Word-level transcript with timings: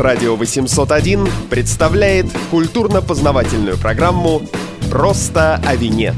Радио 0.00 0.34
801 0.34 1.28
представляет 1.50 2.24
культурно-познавательную 2.50 3.76
программу 3.76 4.40
«Просто 4.90 5.56
о 5.56 5.76
вине». 5.76 6.14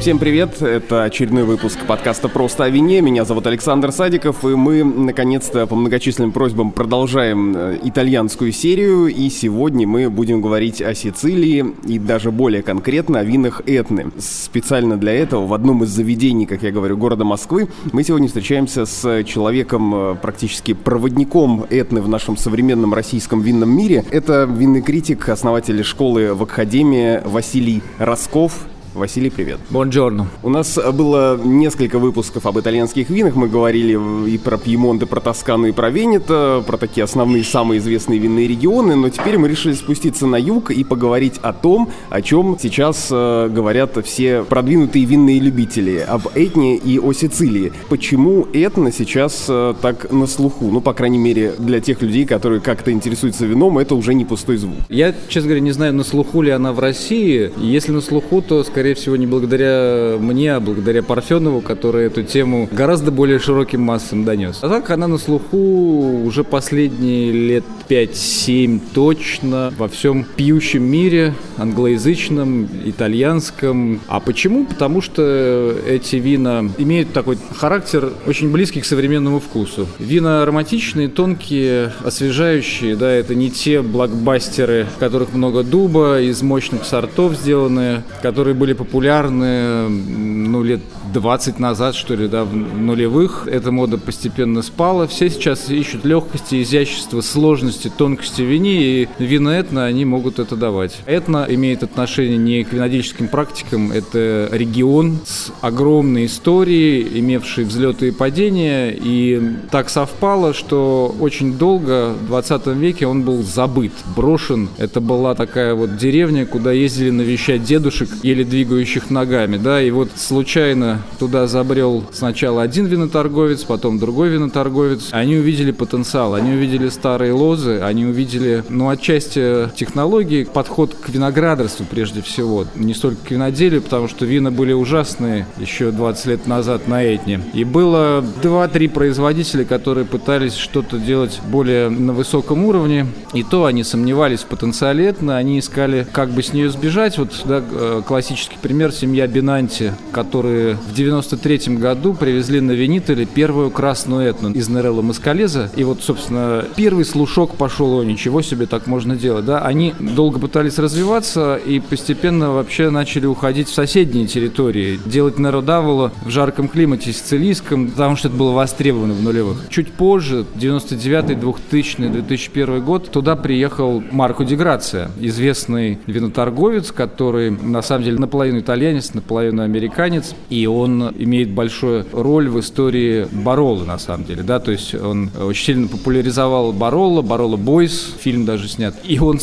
Всем 0.00 0.20
привет, 0.20 0.62
это 0.62 1.02
очередной 1.02 1.42
выпуск 1.42 1.80
подкаста 1.84 2.28
«Просто 2.28 2.62
о 2.64 2.68
вине». 2.68 3.00
Меня 3.00 3.24
зовут 3.24 3.48
Александр 3.48 3.90
Садиков, 3.90 4.44
и 4.44 4.54
мы, 4.54 4.84
наконец-то, 4.84 5.66
по 5.66 5.74
многочисленным 5.74 6.30
просьбам 6.30 6.70
продолжаем 6.70 7.54
э, 7.56 7.78
итальянскую 7.82 8.52
серию. 8.52 9.08
И 9.08 9.28
сегодня 9.28 9.88
мы 9.88 10.08
будем 10.08 10.40
говорить 10.40 10.80
о 10.80 10.94
Сицилии 10.94 11.74
и 11.84 11.98
даже 11.98 12.30
более 12.30 12.62
конкретно 12.62 13.18
о 13.18 13.24
винах 13.24 13.62
Этны. 13.66 14.12
Специально 14.18 14.96
для 14.96 15.12
этого 15.12 15.48
в 15.48 15.52
одном 15.52 15.82
из 15.82 15.88
заведений, 15.88 16.46
как 16.46 16.62
я 16.62 16.70
говорю, 16.70 16.96
города 16.96 17.24
Москвы 17.24 17.68
мы 17.92 18.04
сегодня 18.04 18.28
встречаемся 18.28 18.86
с 18.86 19.24
человеком, 19.24 19.94
э, 19.94 20.14
практически 20.14 20.74
проводником 20.74 21.66
Этны 21.70 22.00
в 22.00 22.08
нашем 22.08 22.36
современном 22.36 22.94
российском 22.94 23.40
винном 23.40 23.76
мире. 23.76 24.04
Это 24.10 24.48
винный 24.48 24.80
критик, 24.80 25.28
основатель 25.28 25.82
школы 25.82 26.34
в 26.34 26.44
Академии 26.44 27.20
Василий 27.24 27.82
Росков. 27.98 28.68
Василий, 28.98 29.30
привет. 29.30 29.58
Бонджорно. 29.70 30.28
У 30.42 30.50
нас 30.50 30.78
было 30.92 31.40
несколько 31.42 31.98
выпусков 31.98 32.46
об 32.46 32.58
итальянских 32.58 33.10
винах. 33.10 33.36
Мы 33.36 33.48
говорили 33.48 33.98
и 34.28 34.38
про 34.38 34.58
Пьемонт, 34.58 35.02
и 35.02 35.06
про 35.06 35.20
Тоскану, 35.20 35.66
и 35.66 35.72
про 35.72 35.90
Венето, 35.90 36.62
про 36.66 36.76
такие 36.76 37.04
основные, 37.04 37.44
самые 37.44 37.78
известные 37.78 38.18
винные 38.18 38.48
регионы. 38.48 38.96
Но 38.96 39.08
теперь 39.08 39.38
мы 39.38 39.48
решили 39.48 39.74
спуститься 39.74 40.26
на 40.26 40.36
юг 40.36 40.70
и 40.70 40.82
поговорить 40.82 41.38
о 41.42 41.52
том, 41.52 41.90
о 42.10 42.20
чем 42.22 42.58
сейчас 42.60 43.08
э, 43.10 43.48
говорят 43.48 44.04
все 44.04 44.42
продвинутые 44.42 45.04
винные 45.04 45.38
любители, 45.38 45.98
об 45.98 46.28
Этне 46.34 46.76
и 46.76 46.98
о 46.98 47.12
Сицилии. 47.12 47.72
Почему 47.88 48.46
Этна 48.52 48.90
сейчас 48.90 49.46
э, 49.48 49.74
так 49.80 50.10
на 50.10 50.26
слуху? 50.26 50.70
Ну, 50.70 50.80
по 50.80 50.92
крайней 50.92 51.18
мере, 51.18 51.54
для 51.58 51.80
тех 51.80 52.02
людей, 52.02 52.26
которые 52.26 52.60
как-то 52.60 52.90
интересуются 52.90 53.46
вином, 53.46 53.78
это 53.78 53.94
уже 53.94 54.14
не 54.14 54.24
пустой 54.24 54.56
звук. 54.56 54.78
Я, 54.88 55.14
честно 55.28 55.48
говоря, 55.48 55.60
не 55.60 55.72
знаю, 55.72 55.94
на 55.94 56.04
слуху 56.04 56.42
ли 56.42 56.50
она 56.50 56.72
в 56.72 56.80
России. 56.80 57.52
Если 57.58 57.92
на 57.92 58.00
слуху, 58.00 58.42
то, 58.42 58.64
скорее 58.64 58.87
скорее 58.88 59.02
всего, 59.02 59.16
не 59.16 59.26
благодаря 59.26 60.16
мне, 60.18 60.54
а 60.54 60.60
благодаря 60.60 61.02
Парфенову, 61.02 61.60
который 61.60 62.06
эту 62.06 62.22
тему 62.22 62.70
гораздо 62.72 63.10
более 63.10 63.38
широким 63.38 63.82
массам 63.82 64.24
донес. 64.24 64.60
А 64.62 64.68
так 64.70 64.88
она 64.88 65.06
на 65.08 65.18
слуху 65.18 66.22
уже 66.24 66.42
последние 66.42 67.30
лет 67.30 67.64
5-7 67.86 68.80
точно 68.94 69.74
во 69.76 69.88
всем 69.88 70.24
пьющем 70.36 70.82
мире, 70.82 71.34
англоязычном, 71.58 72.66
итальянском. 72.86 74.00
А 74.08 74.20
почему? 74.20 74.64
Потому 74.64 75.02
что 75.02 75.76
эти 75.86 76.16
вина 76.16 76.64
имеют 76.78 77.12
такой 77.12 77.36
характер 77.56 78.12
очень 78.26 78.50
близкий 78.50 78.80
к 78.80 78.86
современному 78.86 79.38
вкусу. 79.40 79.86
Вина 79.98 80.42
ароматичные, 80.44 81.08
тонкие, 81.08 81.92
освежающие, 82.02 82.96
да, 82.96 83.10
это 83.10 83.34
не 83.34 83.50
те 83.50 83.82
блокбастеры, 83.82 84.86
в 84.96 84.98
которых 84.98 85.34
много 85.34 85.62
дуба, 85.62 86.20
из 86.20 86.40
мощных 86.40 86.84
сортов 86.84 87.34
сделаны, 87.34 88.02
которые 88.22 88.54
были 88.54 88.77
популярны 88.78 89.88
ну, 89.88 90.62
лет 90.62 90.80
20 91.12 91.58
назад, 91.58 91.94
что 91.94 92.14
ли, 92.14 92.28
да, 92.28 92.44
в 92.44 92.54
нулевых. 92.54 93.48
Эта 93.50 93.72
мода 93.72 93.98
постепенно 93.98 94.62
спала. 94.62 95.06
Все 95.06 95.30
сейчас 95.30 95.70
ищут 95.70 96.04
легкости, 96.04 96.62
изящества, 96.62 97.20
сложности, 97.20 97.90
тонкости 97.96 98.42
в 98.42 98.46
вине, 98.46 99.02
и 99.02 99.08
вина 99.18 99.50
этно 99.50 99.84
они 99.84 100.04
могут 100.04 100.38
это 100.38 100.56
давать. 100.56 100.98
Этно 101.06 101.46
имеет 101.48 101.82
отношение 101.82 102.36
не 102.36 102.64
к 102.64 102.72
винодельческим 102.72 103.28
практикам, 103.28 103.92
это 103.92 104.48
регион 104.52 105.18
с 105.24 105.52
огромной 105.60 106.26
историей, 106.26 107.18
имевший 107.18 107.64
взлеты 107.64 108.08
и 108.08 108.10
падения, 108.10 108.90
и 108.90 109.56
так 109.70 109.90
совпало, 109.90 110.54
что 110.54 111.14
очень 111.20 111.56
долго, 111.56 112.12
в 112.12 112.26
20 112.26 112.66
веке, 112.68 113.06
он 113.06 113.22
был 113.22 113.42
забыт, 113.42 113.92
брошен. 114.16 114.68
Это 114.78 115.00
была 115.00 115.34
такая 115.34 115.74
вот 115.74 115.96
деревня, 115.96 116.46
куда 116.46 116.72
ездили 116.72 117.10
навещать 117.10 117.64
дедушек, 117.64 118.08
еле 118.22 118.44
двигающих 118.44 119.10
ногами, 119.10 119.56
да, 119.56 119.82
и 119.82 119.90
вот 119.90 120.10
случайно 120.16 120.97
туда 121.18 121.46
забрел 121.46 122.04
сначала 122.12 122.62
один 122.62 122.86
виноторговец, 122.86 123.64
потом 123.64 123.98
другой 123.98 124.28
виноторговец. 124.30 125.08
Они 125.12 125.36
увидели 125.36 125.72
потенциал, 125.72 126.34
они 126.34 126.52
увидели 126.52 126.88
старые 126.88 127.32
лозы, 127.32 127.80
они 127.80 128.06
увидели, 128.06 128.64
ну, 128.68 128.88
отчасти 128.88 129.68
технологии, 129.76 130.44
подход 130.44 130.94
к 130.94 131.08
виноградарству 131.08 131.86
прежде 131.88 132.22
всего, 132.22 132.66
не 132.74 132.94
столько 132.94 133.26
к 133.26 133.30
виноделию, 133.30 133.82
потому 133.82 134.08
что 134.08 134.24
вина 134.24 134.50
были 134.50 134.72
ужасные 134.72 135.46
еще 135.58 135.90
20 135.90 136.26
лет 136.26 136.46
назад 136.46 136.88
на 136.88 137.02
Этне. 137.14 137.40
И 137.52 137.64
было 137.64 138.24
2-3 138.42 138.88
производителя, 138.88 139.64
которые 139.64 140.04
пытались 140.04 140.54
что-то 140.54 140.98
делать 140.98 141.40
более 141.50 141.88
на 141.88 142.12
высоком 142.12 142.64
уровне, 142.64 143.06
и 143.32 143.42
то 143.42 143.64
они 143.64 143.84
сомневались 143.84 144.40
в 144.40 144.46
потенциале 144.46 145.06
Этны, 145.08 145.32
они 145.32 145.58
искали, 145.58 146.06
как 146.12 146.30
бы 146.30 146.42
с 146.42 146.52
нее 146.52 146.70
сбежать. 146.70 147.18
Вот 147.18 147.30
да, 147.44 147.62
э, 147.70 148.02
классический 148.06 148.56
пример 148.60 148.92
семья 148.92 149.26
Бинанти, 149.26 149.92
которые 150.12 150.76
в 150.88 150.94
93 150.94 151.76
году 151.76 152.14
привезли 152.14 152.60
на 152.60 152.72
Венителе 152.72 153.26
первую 153.26 153.70
красную 153.70 154.28
этну 154.28 154.52
из 154.52 154.68
Нерелла 154.68 155.02
Маскалеза. 155.02 155.70
И 155.76 155.84
вот, 155.84 156.02
собственно, 156.02 156.64
первый 156.76 157.04
слушок 157.04 157.56
пошел, 157.56 157.98
о, 157.98 158.04
ничего 158.04 158.42
себе, 158.42 158.66
так 158.66 158.86
можно 158.86 159.14
делать, 159.14 159.44
да. 159.44 159.60
Они 159.60 159.94
долго 159.98 160.38
пытались 160.38 160.78
развиваться 160.78 161.56
и 161.56 161.80
постепенно 161.80 162.52
вообще 162.52 162.90
начали 162.90 163.26
уходить 163.26 163.68
в 163.68 163.74
соседние 163.74 164.26
территории, 164.26 164.98
делать 165.04 165.38
Неродавола 165.38 166.12
в 166.24 166.30
жарком 166.30 166.68
климате 166.68 167.12
сицилийском, 167.12 167.90
потому 167.90 168.16
что 168.16 168.28
это 168.28 168.36
было 168.36 168.52
востребовано 168.52 169.14
в 169.14 169.22
нулевых. 169.22 169.66
Чуть 169.68 169.92
позже, 169.92 170.46
99 170.54 171.38
2000 171.38 172.08
2001 172.08 172.84
год, 172.84 173.10
туда 173.10 173.36
приехал 173.36 174.02
Марко 174.10 174.44
Деграция, 174.44 175.10
известный 175.20 175.98
виноторговец, 176.06 176.92
который 176.92 177.50
на 177.50 177.82
самом 177.82 178.04
деле 178.04 178.18
наполовину 178.18 178.60
итальянец, 178.60 179.12
наполовину 179.14 179.62
американец, 179.62 180.34
и 180.48 180.66
он 180.66 180.77
имеет 180.86 181.50
большую 181.50 182.06
роль 182.12 182.48
в 182.48 182.60
истории 182.60 183.26
Баролы, 183.32 183.84
на 183.84 183.98
самом 183.98 184.24
деле, 184.24 184.42
да, 184.42 184.60
то 184.60 184.70
есть 184.70 184.94
он 184.94 185.30
очень 185.40 185.64
сильно 185.64 185.88
популяризовал 185.88 186.72
Баролла, 186.72 187.22
Баролла 187.22 187.56
Бойс, 187.56 188.14
фильм 188.20 188.44
даже 188.44 188.68
снят, 188.68 188.94
и 189.04 189.18
он 189.18 189.38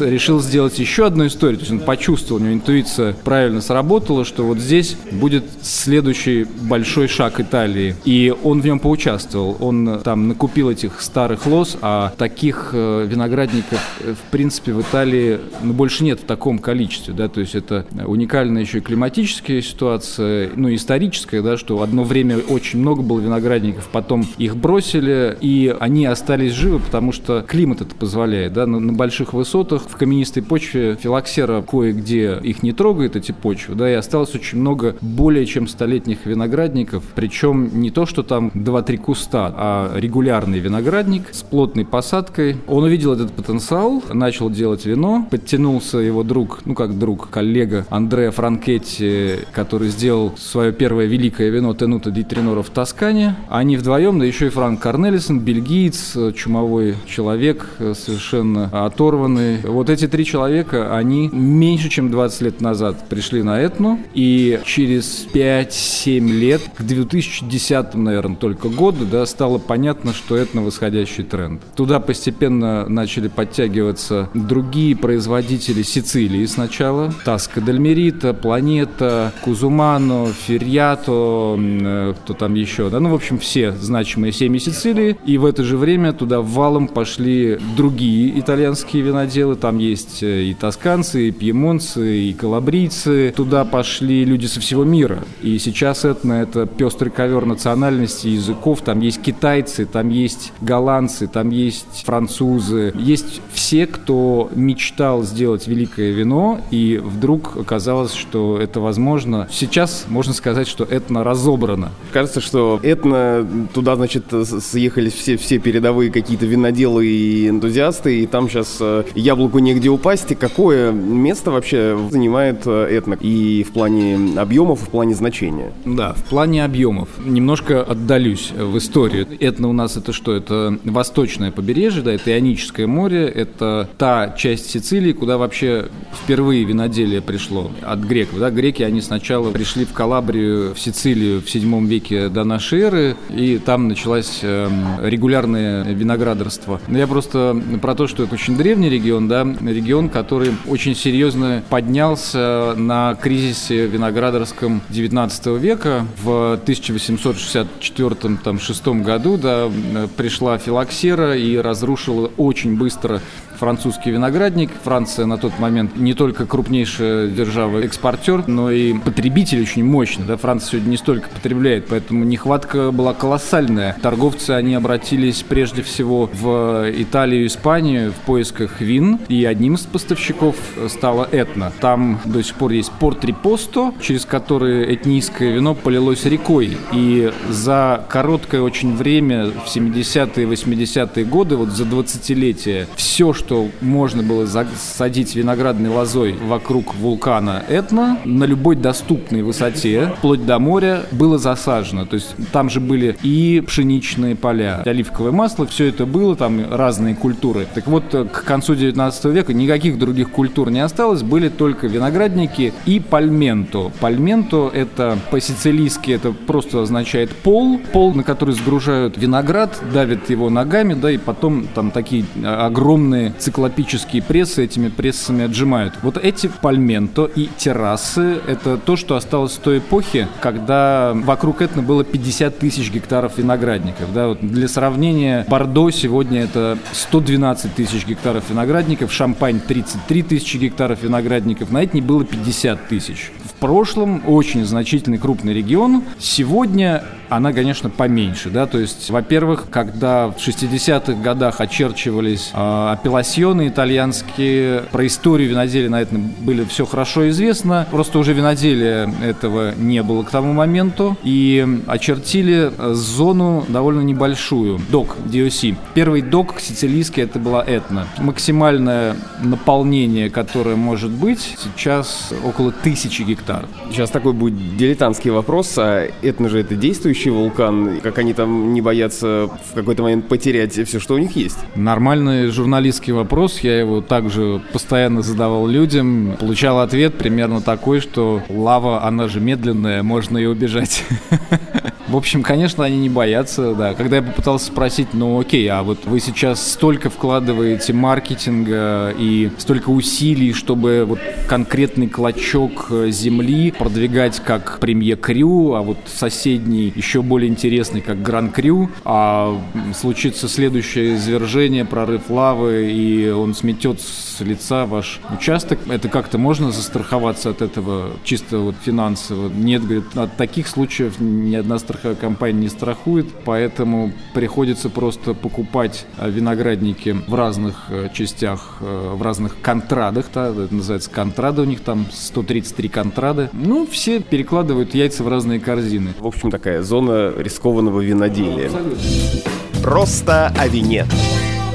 решил 0.00 0.40
сделать 0.40 0.78
еще 0.78 1.06
одну 1.06 1.26
историю, 1.26 1.58
то 1.58 1.62
есть 1.62 1.72
он 1.72 1.80
почувствовал, 1.80 2.40
у 2.40 2.44
него 2.44 2.54
интуиция 2.54 3.14
правильно 3.24 3.60
сработала, 3.60 4.24
что 4.24 4.44
вот 4.44 4.58
здесь 4.58 4.96
будет 5.12 5.44
следующий 5.62 6.44
большой 6.44 7.08
шаг 7.08 7.40
Италии, 7.40 7.94
и 8.04 8.34
он 8.42 8.60
в 8.60 8.64
нем 8.64 8.78
поучаствовал, 8.78 9.56
он 9.60 10.00
там 10.02 10.28
накупил 10.28 10.70
этих 10.70 11.00
старых 11.00 11.46
лоз, 11.46 11.76
а 11.82 12.12
таких 12.16 12.70
э, 12.72 13.06
виноградников, 13.08 13.80
э, 14.00 14.14
в 14.14 14.30
принципе, 14.30 14.72
в 14.72 14.80
Италии 14.80 15.38
ну, 15.62 15.72
больше 15.72 16.04
нет 16.04 16.20
в 16.20 16.24
таком 16.24 16.58
количестве, 16.58 17.14
да, 17.14 17.28
то 17.28 17.40
есть 17.40 17.54
это 17.54 17.86
уникальная 18.06 18.62
еще 18.62 18.78
и 18.78 18.80
климатическая 18.80 19.62
ситуация, 19.62 20.50
ну, 20.54 20.65
историческая, 20.74 21.42
да, 21.42 21.56
что 21.56 21.82
одно 21.82 22.04
время 22.04 22.38
очень 22.38 22.80
много 22.80 23.02
было 23.02 23.20
виноградников, 23.20 23.88
потом 23.92 24.24
их 24.38 24.56
бросили, 24.56 25.36
и 25.40 25.74
они 25.78 26.06
остались 26.06 26.52
живы, 26.52 26.78
потому 26.78 27.12
что 27.12 27.44
климат 27.46 27.80
это 27.80 27.94
позволяет, 27.94 28.52
да, 28.52 28.66
на, 28.66 28.80
на 28.80 28.92
больших 28.92 29.32
высотах, 29.32 29.82
в 29.82 29.96
каменистой 29.96 30.42
почве 30.42 30.96
филоксера 30.96 31.62
кое-где 31.62 32.38
их 32.42 32.62
не 32.62 32.72
трогает, 32.72 33.16
эти 33.16 33.32
почвы, 33.32 33.74
да, 33.74 33.90
и 33.90 33.94
осталось 33.94 34.34
очень 34.34 34.58
много 34.58 34.96
более 35.00 35.46
чем 35.46 35.68
столетних 35.68 36.26
виноградников, 36.26 37.02
причем 37.14 37.80
не 37.80 37.90
то, 37.90 38.06
что 38.06 38.22
там 38.22 38.50
2-3 38.54 38.96
куста, 38.98 39.52
а 39.56 39.92
регулярный 39.96 40.58
виноградник 40.58 41.28
с 41.32 41.42
плотной 41.42 41.84
посадкой. 41.84 42.56
Он 42.66 42.84
увидел 42.84 43.12
этот 43.12 43.32
потенциал, 43.32 44.02
начал 44.12 44.50
делать 44.50 44.86
вино, 44.86 45.26
подтянулся 45.30 45.98
его 45.98 46.22
друг, 46.22 46.60
ну 46.64 46.74
как 46.74 46.98
друг, 46.98 47.30
коллега 47.30 47.86
Андреа 47.90 48.30
Франкетти, 48.30 49.36
который 49.52 49.88
сделал 49.88 50.32
свое 50.56 50.72
первое 50.72 51.04
великое 51.04 51.50
вино 51.50 51.74
Тенута 51.74 52.10
ди 52.10 52.22
Триноро 52.22 52.62
в 52.62 52.70
Тоскане. 52.70 53.36
Они 53.50 53.76
вдвоем, 53.76 54.18
да 54.18 54.24
еще 54.24 54.46
и 54.46 54.48
Франк 54.48 54.80
Корнелисон, 54.80 55.40
бельгиец, 55.40 56.16
чумовой 56.34 56.94
человек, 57.06 57.68
совершенно 57.78 58.70
оторванный. 58.86 59.58
Вот 59.58 59.90
эти 59.90 60.08
три 60.08 60.24
человека, 60.24 60.96
они 60.96 61.28
меньше, 61.30 61.90
чем 61.90 62.10
20 62.10 62.40
лет 62.40 62.60
назад 62.62 63.06
пришли 63.06 63.42
на 63.42 63.60
Этну, 63.60 64.00
и 64.14 64.58
через 64.64 65.26
5-7 65.30 66.26
лет, 66.26 66.62
к 66.74 66.82
2010, 66.82 67.94
наверное, 67.94 68.36
только 68.36 68.70
году, 68.70 69.04
да, 69.04 69.26
стало 69.26 69.58
понятно, 69.58 70.14
что 70.14 70.36
Этно 70.36 70.62
восходящий 70.62 71.24
тренд. 71.24 71.60
Туда 71.74 72.00
постепенно 72.00 72.88
начали 72.88 73.28
подтягиваться 73.28 74.30
другие 74.32 74.96
производители 74.96 75.82
Сицилии 75.82 76.46
сначала. 76.46 77.12
Таска 77.26 77.60
Дель 77.60 77.78
Мерита, 77.78 78.32
Планета, 78.32 79.34
Кузумано, 79.44 80.28
Ферьято, 80.46 81.56
э, 81.58 82.14
кто 82.16 82.34
там 82.34 82.54
еще, 82.54 82.88
да, 82.88 83.00
ну, 83.00 83.10
в 83.10 83.14
общем, 83.14 83.38
все 83.38 83.72
значимые 83.72 84.32
семьи 84.32 84.60
Сицилии. 84.60 85.16
И 85.26 85.38
в 85.38 85.44
это 85.44 85.64
же 85.64 85.76
время 85.76 86.12
туда 86.12 86.40
валом 86.40 86.86
пошли 86.86 87.58
другие 87.76 88.38
итальянские 88.38 89.02
виноделы. 89.02 89.56
Там 89.56 89.78
есть 89.78 90.22
э, 90.22 90.44
и 90.44 90.54
тосканцы, 90.54 91.28
и 91.28 91.30
пьемонцы, 91.32 92.18
и 92.18 92.32
калабрийцы. 92.32 93.34
Туда 93.36 93.64
пошли 93.64 94.24
люди 94.24 94.46
со 94.46 94.60
всего 94.60 94.84
мира. 94.84 95.18
И 95.42 95.58
сейчас 95.58 96.04
это, 96.04 96.32
это 96.32 96.66
пестрый 96.66 97.10
ковер 97.10 97.44
национальностей, 97.44 98.32
языков. 98.32 98.82
Там 98.82 99.00
есть 99.00 99.20
китайцы, 99.22 99.84
там 99.84 100.10
есть 100.10 100.52
голландцы, 100.60 101.26
там 101.26 101.50
есть 101.50 102.04
французы. 102.04 102.92
Есть 102.96 103.40
все, 103.52 103.86
кто 103.86 104.48
мечтал 104.54 105.24
сделать 105.24 105.66
великое 105.66 106.12
вино, 106.12 106.60
и 106.70 107.00
вдруг 107.02 107.56
оказалось, 107.56 108.14
что 108.14 108.58
это 108.60 108.78
возможно. 108.80 109.48
Сейчас 109.50 110.06
можно 110.08 110.32
сказать, 110.36 110.68
что 110.68 110.84
этно 110.84 111.24
разобрано. 111.24 111.90
Кажется, 112.12 112.40
что 112.40 112.80
этно 112.82 113.46
туда, 113.74 113.96
значит, 113.96 114.24
съехались 114.60 115.14
все, 115.14 115.36
все 115.36 115.58
передовые 115.58 116.10
какие-то 116.10 116.46
виноделы 116.46 117.06
и 117.06 117.48
энтузиасты, 117.48 118.22
и 118.22 118.26
там 118.26 118.48
сейчас 118.48 118.78
э, 118.80 119.04
яблоку 119.14 119.58
негде 119.58 119.88
упасть. 119.88 120.30
И 120.32 120.34
какое 120.34 120.92
место 120.92 121.50
вообще 121.50 121.98
занимает 122.10 122.62
э, 122.66 122.84
этно 122.84 123.14
и 123.14 123.64
в 123.64 123.72
плане 123.72 124.38
объемов, 124.38 124.82
и 124.82 124.84
в 124.86 124.88
плане 124.88 125.14
значения? 125.14 125.72
Да, 125.84 126.14
в 126.14 126.24
плане 126.24 126.64
объемов. 126.64 127.08
Немножко 127.24 127.82
отдалюсь 127.82 128.52
в 128.52 128.76
историю. 128.78 129.26
Этно 129.40 129.68
у 129.68 129.72
нас 129.72 129.96
это 129.96 130.12
что? 130.12 130.34
Это 130.34 130.78
восточное 130.84 131.50
побережье, 131.50 132.02
да, 132.02 132.12
это 132.12 132.30
Ионическое 132.30 132.86
море, 132.86 133.26
это 133.26 133.88
та 133.98 134.34
часть 134.36 134.70
Сицилии, 134.70 135.12
куда 135.12 135.38
вообще 135.38 135.88
впервые 136.22 136.64
виноделие 136.64 137.22
пришло 137.22 137.70
от 137.82 138.00
греков. 138.00 138.38
Да? 138.38 138.50
Греки, 138.50 138.82
они 138.82 139.00
сначала 139.00 139.50
пришли 139.50 139.84
в 139.84 139.92
Калабрию, 139.92 140.25
в 140.32 140.76
Сицилию 140.76 141.42
в 141.42 141.50
7 141.50 141.86
веке 141.86 142.28
до 142.28 142.44
нашей 142.44 142.80
эры, 142.80 143.16
и 143.30 143.58
там 143.58 143.88
началось 143.88 144.40
э, 144.42 144.68
регулярное 145.02 145.84
виноградарство. 145.84 146.80
Но 146.88 146.98
я 146.98 147.06
просто 147.06 147.60
про 147.80 147.94
то, 147.94 148.06
что 148.06 148.24
это 148.24 148.34
очень 148.34 148.56
древний 148.56 148.88
регион, 148.88 149.28
да, 149.28 149.44
регион, 149.44 150.08
который 150.08 150.54
очень 150.66 150.94
серьезно 150.94 151.62
поднялся 151.68 152.74
на 152.76 153.14
кризисе 153.14 153.86
виноградарском 153.86 154.82
19 154.88 155.46
века. 155.58 156.06
В 156.22 156.58
1864-6 156.64 159.02
году 159.02 159.36
да, 159.36 159.70
пришла 160.16 160.58
филоксера 160.58 161.36
и 161.36 161.56
разрушила 161.56 162.30
очень 162.36 162.76
быстро 162.76 163.20
французский 163.56 164.10
виноградник. 164.10 164.70
Франция 164.84 165.26
на 165.26 165.38
тот 165.38 165.58
момент 165.58 165.96
не 165.96 166.14
только 166.14 166.46
крупнейшая 166.46 167.28
держава-экспортер, 167.28 168.46
но 168.46 168.70
и 168.70 168.94
потребитель 168.94 169.62
очень 169.62 169.84
мощный. 169.84 170.05
Да? 170.26 170.36
Франция 170.36 170.72
сегодня 170.72 170.90
не 170.90 170.96
столько 170.96 171.28
потребляет, 171.28 171.86
поэтому 171.88 172.24
нехватка 172.24 172.90
была 172.92 173.14
колоссальная. 173.14 173.96
Торговцы, 174.02 174.50
они 174.50 174.74
обратились 174.74 175.42
прежде 175.42 175.82
всего 175.82 176.30
в 176.32 176.90
Италию 176.96 177.44
и 177.44 177.46
Испанию 177.46 178.12
в 178.12 178.26
поисках 178.26 178.80
вин, 178.80 179.18
и 179.28 179.44
одним 179.44 179.74
из 179.74 179.82
поставщиков 179.82 180.56
стала 180.88 181.28
Этна. 181.30 181.72
Там 181.80 182.20
до 182.24 182.42
сих 182.42 182.54
пор 182.54 182.72
есть 182.72 182.92
порт 182.92 183.24
Рипосто, 183.24 183.92
через 184.00 184.24
который 184.24 184.94
этнийское 184.94 185.52
вино 185.52 185.74
полилось 185.74 186.24
рекой. 186.24 186.76
И 186.92 187.32
за 187.48 188.04
короткое 188.08 188.62
очень 188.62 188.96
время, 188.96 189.46
в 189.46 189.66
70-е 189.66 190.46
80-е 190.46 191.24
годы, 191.24 191.56
вот 191.56 191.70
за 191.70 191.84
20-летие, 191.84 192.86
все, 192.96 193.32
что 193.32 193.68
можно 193.80 194.22
было 194.22 194.46
садить 194.76 195.34
виноградной 195.34 195.90
лозой 195.90 196.32
вокруг 196.32 196.94
вулкана 196.94 197.64
Этна 197.68 198.18
на 198.24 198.44
любой 198.44 198.76
доступной 198.76 199.42
высоте, 199.42 199.95
вплоть 200.04 200.44
до 200.44 200.58
моря, 200.58 201.02
было 201.12 201.38
засажено. 201.38 202.06
То 202.06 202.14
есть 202.14 202.34
там 202.52 202.70
же 202.70 202.80
были 202.80 203.16
и 203.22 203.62
пшеничные 203.66 204.36
поля, 204.36 204.82
и 204.84 204.88
оливковое 204.88 205.32
масло, 205.32 205.66
все 205.66 205.86
это 205.88 206.06
было, 206.06 206.36
там 206.36 206.72
разные 206.72 207.14
культуры. 207.14 207.66
Так 207.74 207.86
вот, 207.86 208.04
к 208.10 208.44
концу 208.44 208.74
19 208.74 209.24
века 209.26 209.52
никаких 209.52 209.98
других 209.98 210.30
культур 210.30 210.70
не 210.70 210.80
осталось, 210.80 211.22
были 211.22 211.48
только 211.48 211.86
виноградники 211.86 212.72
и 212.84 213.00
пальменто. 213.00 213.90
Пальменто 214.00 214.70
это 214.72 215.18
по-сицилийски 215.30 216.12
это 216.12 216.32
просто 216.32 216.82
означает 216.82 217.30
пол, 217.30 217.78
пол, 217.92 218.14
на 218.14 218.22
который 218.22 218.54
сгружают 218.54 219.16
виноград, 219.16 219.78
давят 219.92 220.30
его 220.30 220.50
ногами, 220.50 220.94
да, 220.94 221.10
и 221.10 221.18
потом 221.18 221.66
там 221.74 221.90
такие 221.90 222.24
а, 222.42 222.66
огромные 222.66 223.32
циклопические 223.38 224.22
прессы 224.22 224.64
этими 224.64 224.88
прессами 224.88 225.44
отжимают. 225.44 225.94
Вот 226.02 226.16
эти 226.16 226.48
пальменто 226.48 227.24
и 227.24 227.48
террасы— 227.56 228.38
это 228.46 228.76
то, 228.76 228.96
что 228.96 229.16
осталось 229.16 229.52
с 229.52 229.56
той 229.56 229.80
эпохи, 229.86 230.28
когда 230.40 231.12
вокруг 231.14 231.62
Этна 231.62 231.82
было 231.82 232.04
50 232.04 232.58
тысяч 232.58 232.90
гектаров 232.90 233.38
виноградников. 233.38 234.12
Да, 234.12 234.28
вот 234.28 234.40
для 234.40 234.68
сравнения, 234.68 235.46
Бордо 235.48 235.90
сегодня 235.90 236.42
это 236.42 236.78
112 236.92 237.74
тысяч 237.74 238.06
гектаров 238.06 238.50
виноградников, 238.50 239.12
Шампань 239.12 239.60
33 239.60 240.22
тысячи 240.22 240.56
гектаров 240.56 241.02
виноградников, 241.02 241.70
на 241.70 241.84
Этне 241.84 242.02
было 242.02 242.24
50 242.24 242.88
тысяч. 242.88 243.30
В 243.44 243.55
прошлом 243.60 244.22
очень 244.26 244.64
значительный 244.64 245.18
крупный 245.18 245.54
регион. 245.54 246.04
Сегодня 246.18 247.02
она, 247.28 247.52
конечно, 247.52 247.90
поменьше, 247.90 248.50
да, 248.50 248.66
то 248.66 248.78
есть, 248.78 249.10
во-первых, 249.10 249.66
когда 249.70 250.28
в 250.28 250.36
60-х 250.36 251.14
годах 251.14 251.60
очерчивались 251.60 252.50
э, 252.52 252.88
апелласьоны 252.92 253.68
итальянские, 253.68 254.82
про 254.92 255.06
историю 255.06 255.50
виноделия 255.50 255.88
на 255.88 256.00
этом 256.00 256.32
были 256.40 256.64
все 256.64 256.86
хорошо 256.86 257.28
известно, 257.30 257.86
просто 257.90 258.18
уже 258.18 258.32
виноделия 258.32 259.12
этого 259.22 259.74
не 259.74 260.02
было 260.02 260.22
к 260.22 260.30
тому 260.30 260.52
моменту, 260.52 261.16
и 261.24 261.66
очертили 261.86 262.72
зону 262.92 263.64
довольно 263.68 264.02
небольшую, 264.02 264.80
док, 264.90 265.16
DOC. 265.26 265.76
Первый 265.94 266.22
док 266.22 266.60
сицилийский 266.60 267.22
это 267.22 267.38
была 267.38 267.64
Этна. 267.64 268.06
Максимальное 268.18 269.16
наполнение, 269.42 270.30
которое 270.30 270.76
может 270.76 271.10
быть, 271.10 271.56
сейчас 271.58 272.32
около 272.44 272.70
тысячи 272.70 273.22
гектаров. 273.22 273.45
Сейчас 273.90 274.10
такой 274.10 274.32
будет 274.32 274.76
дилетантский 274.76 275.30
вопрос, 275.30 275.74
а 275.78 276.08
Этна 276.22 276.48
же 276.48 276.60
это 276.60 276.74
действующий 276.74 277.30
вулкан, 277.30 278.00
как 278.02 278.18
они 278.18 278.34
там 278.34 278.74
не 278.74 278.80
боятся 278.80 279.48
в 279.70 279.74
какой-то 279.74 280.02
момент 280.02 280.28
потерять 280.28 280.72
все, 280.72 280.98
что 280.98 281.14
у 281.14 281.18
них 281.18 281.36
есть? 281.36 281.58
Нормальный 281.74 282.48
журналистский 282.48 283.12
вопрос, 283.12 283.60
я 283.60 283.78
его 283.78 284.00
также 284.00 284.60
постоянно 284.72 285.22
задавал 285.22 285.66
людям, 285.66 286.36
получал 286.38 286.80
ответ 286.80 287.14
примерно 287.16 287.60
такой, 287.60 288.00
что 288.00 288.42
лава, 288.48 289.04
она 289.04 289.28
же 289.28 289.40
медленная, 289.40 290.02
можно 290.02 290.38
и 290.38 290.46
убежать. 290.46 291.04
В 292.08 292.16
общем, 292.16 292.44
конечно, 292.44 292.84
они 292.84 292.98
не 292.98 293.08
боятся, 293.08 293.74
да. 293.74 293.94
Когда 293.94 294.16
я 294.16 294.22
попытался 294.22 294.66
спросить, 294.66 295.08
ну 295.12 295.40
окей, 295.40 295.66
а 295.68 295.82
вот 295.82 296.04
вы 296.04 296.20
сейчас 296.20 296.72
столько 296.72 297.10
вкладываете 297.10 297.92
маркетинга 297.92 299.12
и 299.18 299.50
столько 299.58 299.90
усилий, 299.90 300.52
чтобы 300.52 301.04
вот 301.04 301.18
конкретный 301.48 302.06
клочок 302.06 302.86
э, 302.90 303.10
земли 303.36 303.70
продвигать 303.70 304.40
как 304.40 304.78
премье 304.80 305.16
Крю, 305.16 305.74
а 305.74 305.82
вот 305.82 305.98
соседний 306.06 306.92
еще 306.94 307.22
более 307.22 307.50
интересный 307.50 308.00
как 308.00 308.22
Гран 308.22 308.50
Крю, 308.50 308.90
а 309.04 309.60
случится 309.94 310.48
следующее 310.48 311.16
извержение, 311.16 311.84
прорыв 311.84 312.30
лавы, 312.30 312.90
и 312.90 313.28
он 313.28 313.54
сметет 313.54 314.00
с 314.00 314.40
лица 314.40 314.86
ваш 314.86 315.20
участок. 315.36 315.78
Это 315.88 316.08
как-то 316.08 316.38
можно 316.38 316.70
застраховаться 316.70 317.50
от 317.50 317.62
этого 317.62 318.10
чисто 318.24 318.58
вот 318.58 318.74
финансово? 318.82 319.50
Нет, 319.50 319.82
говорит, 319.82 320.16
от 320.16 320.36
таких 320.36 320.66
случаев 320.66 321.18
ни 321.18 321.54
одна 321.54 321.78
страховая 321.78 322.16
компания 322.16 322.60
не 322.60 322.68
страхует, 322.68 323.26
поэтому 323.44 324.12
приходится 324.32 324.88
просто 324.88 325.34
покупать 325.34 326.06
э, 326.16 326.30
виноградники 326.30 327.16
в 327.26 327.34
разных 327.34 327.84
э, 327.90 328.08
частях, 328.14 328.78
э, 328.80 329.12
в 329.14 329.22
разных 329.22 329.60
контрадах, 329.60 330.26
да, 330.32 330.48
это 330.48 330.74
называется 330.74 331.10
контрада, 331.10 331.62
у 331.62 331.64
них 331.64 331.80
там 331.80 332.06
133 332.10 332.88
контрады. 333.26 333.50
Ну, 333.52 333.86
все 333.86 334.20
перекладывают 334.20 334.94
яйца 334.94 335.22
в 335.24 335.28
разные 335.28 335.60
корзины. 335.60 336.14
В 336.18 336.26
общем, 336.26 336.50
такая 336.50 336.82
зона 336.82 337.32
рискованного 337.36 338.00
виноделия. 338.00 338.66
Абсолютно. 338.66 339.80
Просто 339.82 340.52
о 340.58 340.68
вине. 340.68 341.06